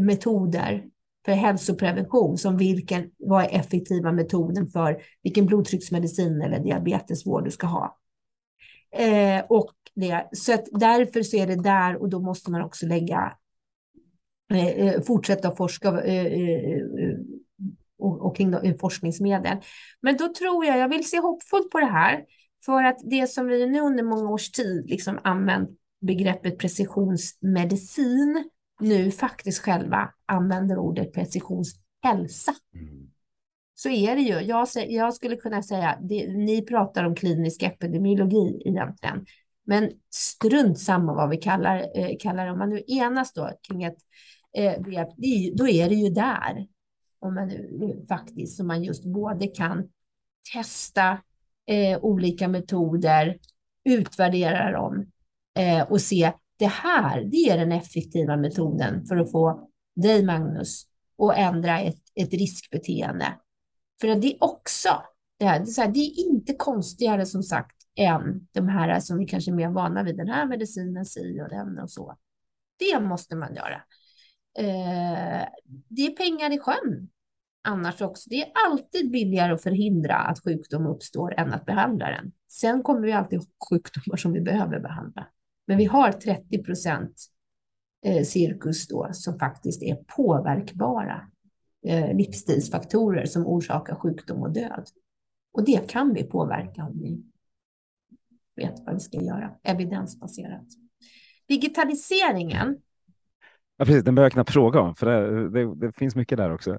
[0.00, 0.84] metoder
[1.24, 7.66] för hälsoprevention som vilken, vad är effektiva metoden för vilken blodtrycksmedicin eller diabetesvård du ska
[7.66, 7.98] ha.
[8.92, 12.86] Eh, och det, så att därför så är det där och då måste man också
[12.86, 13.36] lägga
[14.50, 16.80] eh, eh fortsätta forska eh, eh,
[17.98, 19.56] och, och kring forskningsmedel.
[20.00, 22.24] Men då tror jag, jag vill se hoppfullt på det här,
[22.64, 28.50] för att det som vi nu under många års tid liksom använt begreppet precisionsmedicin
[28.80, 32.54] nu faktiskt själva använder ordet precisionshälsa.
[32.74, 33.10] Mm.
[33.74, 34.34] Så är det ju.
[34.34, 39.26] Jag, jag skulle kunna säga, det, ni pratar om klinisk epidemiologi egentligen,
[39.64, 42.52] men strunt samma vad vi kallar, eh, kallar det.
[42.52, 43.98] Om man nu enas då kring ett
[44.56, 45.08] eh, begrepp,
[45.54, 46.66] då är det ju där,
[47.18, 49.88] om man nu faktiskt, som man just både kan
[50.52, 51.18] testa
[51.66, 53.38] eh, olika metoder,
[53.84, 55.06] utvärdera dem
[55.58, 60.86] eh, och se det här, det är den effektiva metoden för att få dig, Magnus,
[61.18, 63.34] att ändra ett, ett riskbeteende.
[64.00, 65.02] För det är också,
[65.38, 69.00] det, här, det, är så här, det är inte konstigare som sagt än de här
[69.00, 72.16] som vi kanske är mer vana vid, den här medicinen, si och den och så.
[72.78, 73.82] Det måste man göra.
[74.58, 75.48] Eh,
[75.88, 77.08] det är pengar i sjön
[77.66, 78.30] annars också.
[78.30, 82.32] Det är alltid billigare att förhindra att sjukdom uppstår än att behandla den.
[82.48, 85.26] Sen kommer vi alltid ha sjukdomar som vi behöver behandla.
[85.66, 87.26] Men vi har 30 procent
[88.06, 91.28] eh, cirkus då som faktiskt är påverkbara
[91.86, 94.88] eh, livsstilsfaktorer som orsakar sjukdom och död.
[95.52, 97.22] Och det kan vi påverka om vi
[98.56, 100.66] vet vad vi ska göra, evidensbaserat.
[101.48, 102.78] Digitaliseringen.
[103.76, 106.54] Ja, precis, den behöver jag knappt fråga om, för det, det, det finns mycket där
[106.54, 106.78] också.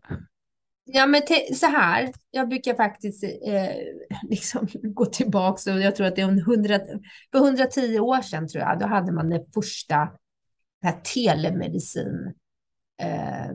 [0.89, 1.21] Ja, men
[1.53, 3.75] så här, jag brukar faktiskt eh,
[4.29, 6.79] liksom gå tillbaka och jag tror att det är 100,
[7.31, 10.09] för 110 år sedan tror jag, då hade man det första
[10.81, 12.33] det här telemedicin
[13.01, 13.51] eh.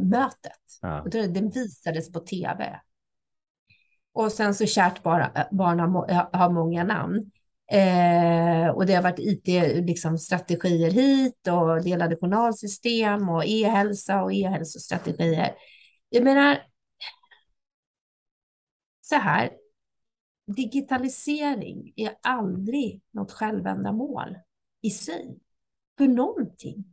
[0.82, 1.04] Ja.
[1.10, 2.80] Det visades på tv.
[4.14, 7.30] Och sen så kärt bara, barn har, har många namn.
[7.72, 15.54] Eh, och det har varit IT-strategier liksom, hit och delade journalsystem och e-hälsa och e-hälsostrategier.
[16.08, 16.58] Jag menar,
[19.02, 19.50] så här,
[20.46, 24.36] digitalisering är aldrig något självändamål
[24.82, 25.38] i sig
[25.98, 26.84] för någonting.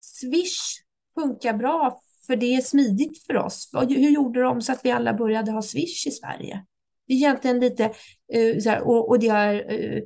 [0.00, 0.84] Swish
[1.14, 3.70] funkar bra för det är smidigt för oss.
[3.88, 6.64] Hur gjorde de så att vi alla började ha Swish i Sverige?
[7.06, 7.84] Det är egentligen lite
[8.32, 10.02] eh, så här, och, och, det har, eh,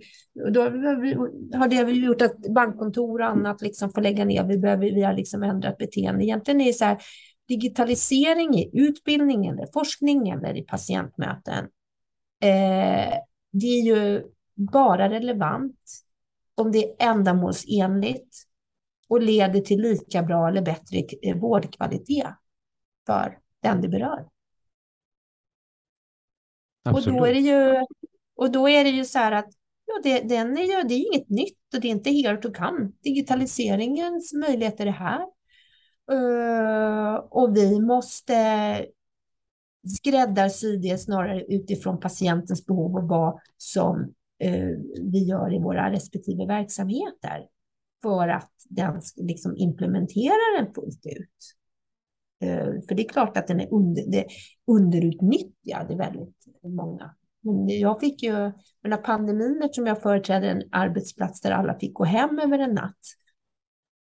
[0.53, 0.61] då
[1.59, 4.45] har det gjort att bankkontor och annat liksom får lägga ner.
[4.45, 6.25] Vi, behöver, vi har liksom ändrat beteende.
[6.25, 6.99] Egentligen är det så här,
[7.51, 11.65] digitalisering i utbildning eller forskning eller i patientmöten.
[12.45, 13.15] Uh,
[13.53, 14.25] det är ju
[14.55, 15.81] bara relevant
[16.55, 18.37] om det är ändamålsenligt
[19.09, 22.35] och leder till lika bra eller bättre vårdkvalitet
[23.07, 24.29] för den det berör.
[26.93, 27.87] Och då är det ju,
[28.37, 29.49] och då är det ju så här att
[29.87, 32.53] ja, det, den är ju, det är inget nytt och det är inte here to
[32.53, 32.91] come.
[33.03, 35.27] Digitaliseringens möjligheter är här.
[36.11, 38.35] Eh, och vi måste
[39.97, 44.69] skräddarsy det snarare utifrån patientens behov och vad som eh,
[45.03, 47.47] vi gör i våra respektive verksamheter
[48.03, 51.57] för att den liksom implementerar den fullt ut.
[52.43, 54.27] Eh, för det är klart att den är under, det,
[54.67, 57.15] underutnyttjad i väldigt många.
[57.43, 58.53] Men jag fick ju,
[58.85, 62.99] under pandemin, eftersom jag företrädde en arbetsplats där alla fick gå hem över en natt.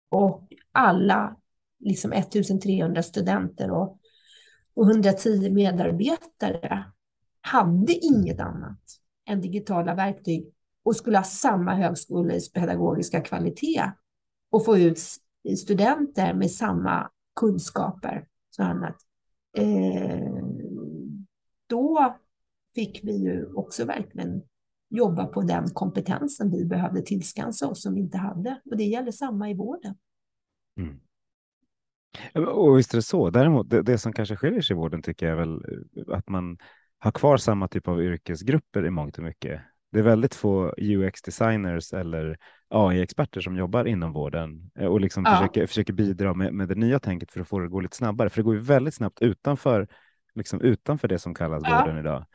[0.09, 1.37] Och alla,
[1.79, 3.99] liksom 1300 studenter och,
[4.73, 6.83] och 110 medarbetare,
[7.41, 8.79] hade inget annat
[9.29, 10.53] än digitala verktyg
[10.83, 13.91] och skulle ha samma högskolors pedagogiska kvalitet
[14.49, 14.99] och få ut
[15.57, 18.27] studenter med samma kunskaper.
[18.49, 18.95] Så annat.
[19.57, 20.45] Eh,
[21.67, 22.15] då
[22.75, 24.41] fick vi ju också verkligen
[24.89, 28.61] jobba på den kompetensen vi behövde tillskansa oss som vi inte hade.
[28.65, 29.95] Och det gäller samma i vården.
[30.79, 30.99] Mm.
[32.47, 33.29] Och visst är det så.
[33.29, 36.29] Däremot, det, det, som kanske skiljer sig i vården tycker jag är väl eh, att
[36.29, 36.57] man
[36.99, 39.61] har kvar samma typ av yrkesgrupper i mångt och mycket.
[39.91, 42.37] Det är väldigt få UX-designers eller
[42.69, 45.35] AI-experter som jobbar inom vården eh, och liksom ja.
[45.35, 47.97] försöker, försöker bidra med, med det nya tänket för att få det att gå lite
[47.97, 48.29] snabbare.
[48.29, 49.87] För det går ju väldigt snabbt utanför,
[50.35, 51.79] liksom utanför det som kallas ja.
[51.79, 52.25] vården idag.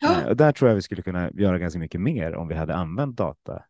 [0.00, 0.20] Ja.
[0.20, 2.74] Eh, och där tror jag vi skulle kunna göra ganska mycket mer om vi hade
[2.74, 3.62] använt data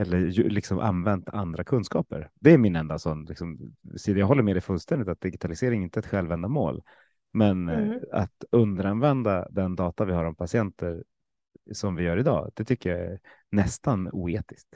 [0.00, 2.30] eller liksom använt andra kunskaper.
[2.34, 3.74] Det är min enda sån liksom,
[4.06, 6.82] Jag håller med dig fullständigt att digitalisering inte är ett självändamål,
[7.32, 8.00] men eh, mm.
[8.12, 11.04] att underanvända den data vi har om patienter
[11.72, 13.20] som vi gör idag, det tycker jag är
[13.50, 14.74] nästan oetiskt.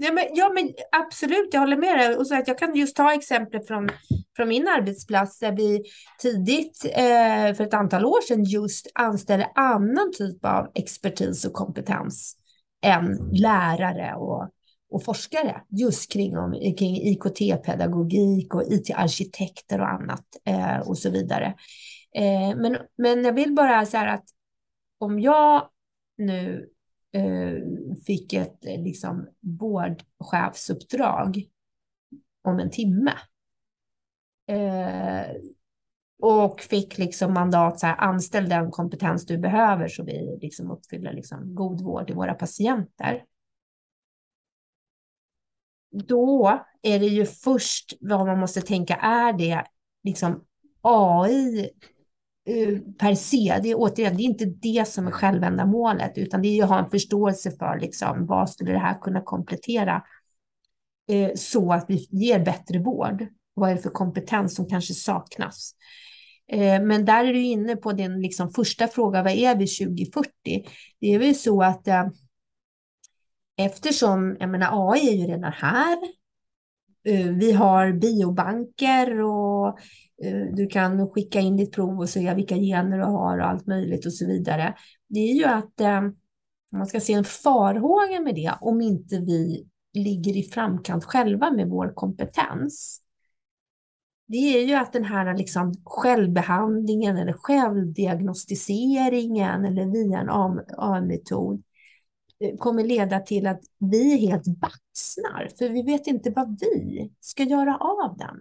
[0.00, 2.16] Ja men, ja, men absolut, jag håller med dig.
[2.16, 3.88] Och så att jag kan just ta exempel från,
[4.36, 5.82] från min arbetsplats där vi
[6.18, 12.37] tidigt eh, för ett antal år sedan just anställde annan typ av expertis och kompetens
[12.80, 14.50] än lärare och,
[14.90, 21.54] och forskare just kring, om, kring IKT-pedagogik och IT-arkitekter och annat eh, och så vidare.
[22.14, 24.24] Eh, men, men jag vill bara säga att
[24.98, 25.68] om jag
[26.16, 26.70] nu
[27.12, 27.52] eh,
[28.06, 31.42] fick ett eh, liksom, vårdchefsuppdrag
[32.42, 33.12] om en timme.
[34.46, 35.26] Eh,
[36.22, 41.12] och fick liksom mandat så här, anställ den kompetens du behöver så vi liksom uppfyller
[41.12, 43.24] liksom god vård i våra patienter.
[45.90, 49.64] Då är det ju först vad man måste tänka, är det
[50.04, 50.44] liksom
[50.82, 51.70] AI
[52.44, 53.58] eh, per se.
[53.62, 56.78] Det är återigen, det är inte det som är självändamålet, utan det är att ha
[56.78, 60.02] en förståelse för liksom, vad skulle det här kunna komplettera
[61.08, 63.26] eh, så att vi ger bättre vård.
[63.54, 65.74] Vad är det för kompetens som kanske saknas?
[66.52, 70.30] Eh, men där är du inne på din liksom, första fråga, vad är vi 2040?
[71.00, 72.06] Det är väl så att eh,
[73.56, 75.98] eftersom, jag menar AI är ju redan här,
[77.04, 79.78] eh, vi har biobanker och
[80.24, 83.66] Eh, du kan skicka in ditt prov och se vilka gener du har och allt
[83.66, 84.74] möjligt och så vidare.
[85.08, 86.00] Det är ju att eh,
[86.72, 91.68] man ska se en farhåga med det om inte vi ligger i framkant själva med
[91.68, 93.00] vår kompetens.
[94.30, 101.62] Det är ju att den här liksom självbehandlingen eller självdiagnostiseringen eller via en AM-metod
[102.40, 107.42] eh, kommer leda till att vi helt baxnar, för vi vet inte vad vi ska
[107.42, 108.36] göra av den.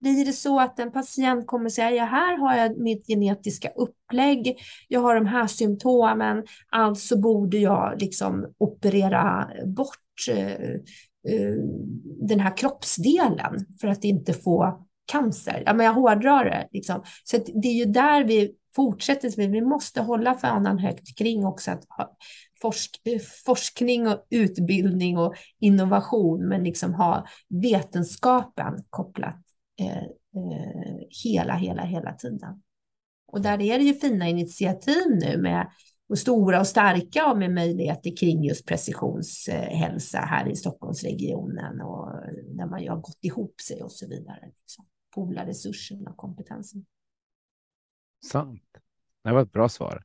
[0.00, 4.58] Blir det så att en patient kommer säga, ja här har jag mitt genetiska upplägg,
[4.88, 10.52] jag har de här symptomen, alltså borde jag liksom operera bort eh,
[11.28, 11.54] eh,
[12.20, 15.62] den här kroppsdelen för att inte få cancer.
[15.66, 16.68] Ja, men jag hårdrar det.
[16.72, 17.02] Liksom.
[17.24, 19.48] Så det är ju där vi fortsätter.
[19.48, 21.84] Vi måste hålla fanan högt kring också att
[22.62, 29.42] forsk eh, forskning och utbildning och innovation, men liksom ha vetenskapen kopplat
[29.80, 32.62] eh, eh, hela, hela, hela tiden.
[33.26, 35.70] Och där är det ju fina initiativ nu med
[36.08, 42.08] och stora och starka och med möjligheter kring just precisionshälsa här i Stockholmsregionen och
[42.56, 44.40] där man ju har gått ihop sig och så vidare.
[44.46, 44.84] Liksom.
[45.14, 46.84] Poola resurserna och kompetensen.
[48.24, 48.62] Sant.
[49.24, 50.02] Det var ett bra svar.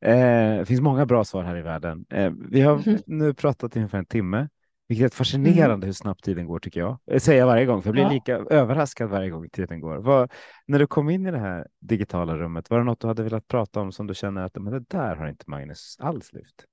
[0.00, 2.06] Eh, det finns många bra svar här i världen.
[2.10, 3.00] Eh, vi har mm.
[3.06, 4.48] nu pratat i ungefär en timme,
[4.88, 5.86] vilket är fascinerande mm.
[5.86, 6.98] hur snabbt tiden går tycker jag.
[7.04, 8.10] Det säger jag varje gång, för jag blir ja.
[8.10, 9.96] lika överraskad varje gång tiden går.
[9.96, 10.32] Vad,
[10.66, 13.48] när du kom in i det här digitala rummet, var det något du hade velat
[13.48, 16.64] prata om som du känner att men det där har inte Magnus alls lyft?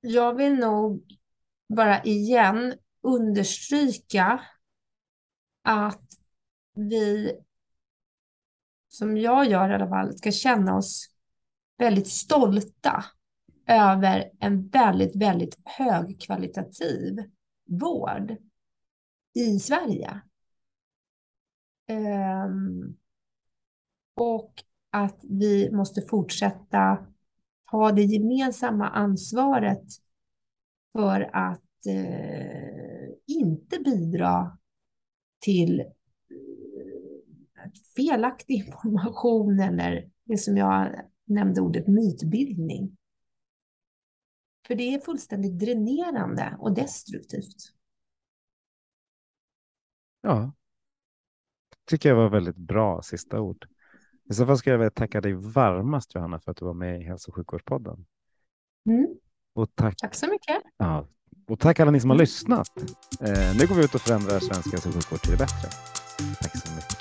[0.00, 1.17] Jag vill nog
[1.68, 4.40] bara igen understryka
[5.62, 6.02] att
[6.74, 7.38] vi
[8.88, 11.10] som jag gör i alla fall, ska känna oss
[11.78, 13.04] väldigt stolta
[13.66, 17.18] över en väldigt, väldigt högkvalitativ
[17.66, 18.36] vård
[19.34, 20.20] i Sverige.
[21.90, 22.96] Um,
[24.14, 24.52] och
[24.90, 27.06] att vi måste fortsätta
[27.70, 29.84] ha det gemensamma ansvaret
[30.92, 34.58] för att uh, inte bidra
[35.40, 35.84] till
[37.96, 42.96] felaktig information eller det som jag nämnde ordet mytbildning.
[44.66, 47.74] För det är fullständigt dränerande och destruktivt.
[50.20, 50.52] Ja,
[51.88, 53.66] tycker jag var väldigt bra sista ord.
[54.30, 57.00] I så fall ska jag väl tacka dig varmast Johanna för att du var med
[57.00, 58.06] i Hälso och sjukvårdspodden.
[58.86, 59.06] Mm.
[59.54, 59.96] Och tack.
[59.96, 60.56] tack så mycket.
[60.76, 61.06] Ja,
[61.48, 62.68] och tack alla ni som har lyssnat.
[63.20, 65.68] Eh, nu går vi ut och förändrar svensk hälso och sjukvård till det bättre.
[66.40, 66.98] Tack så mycket.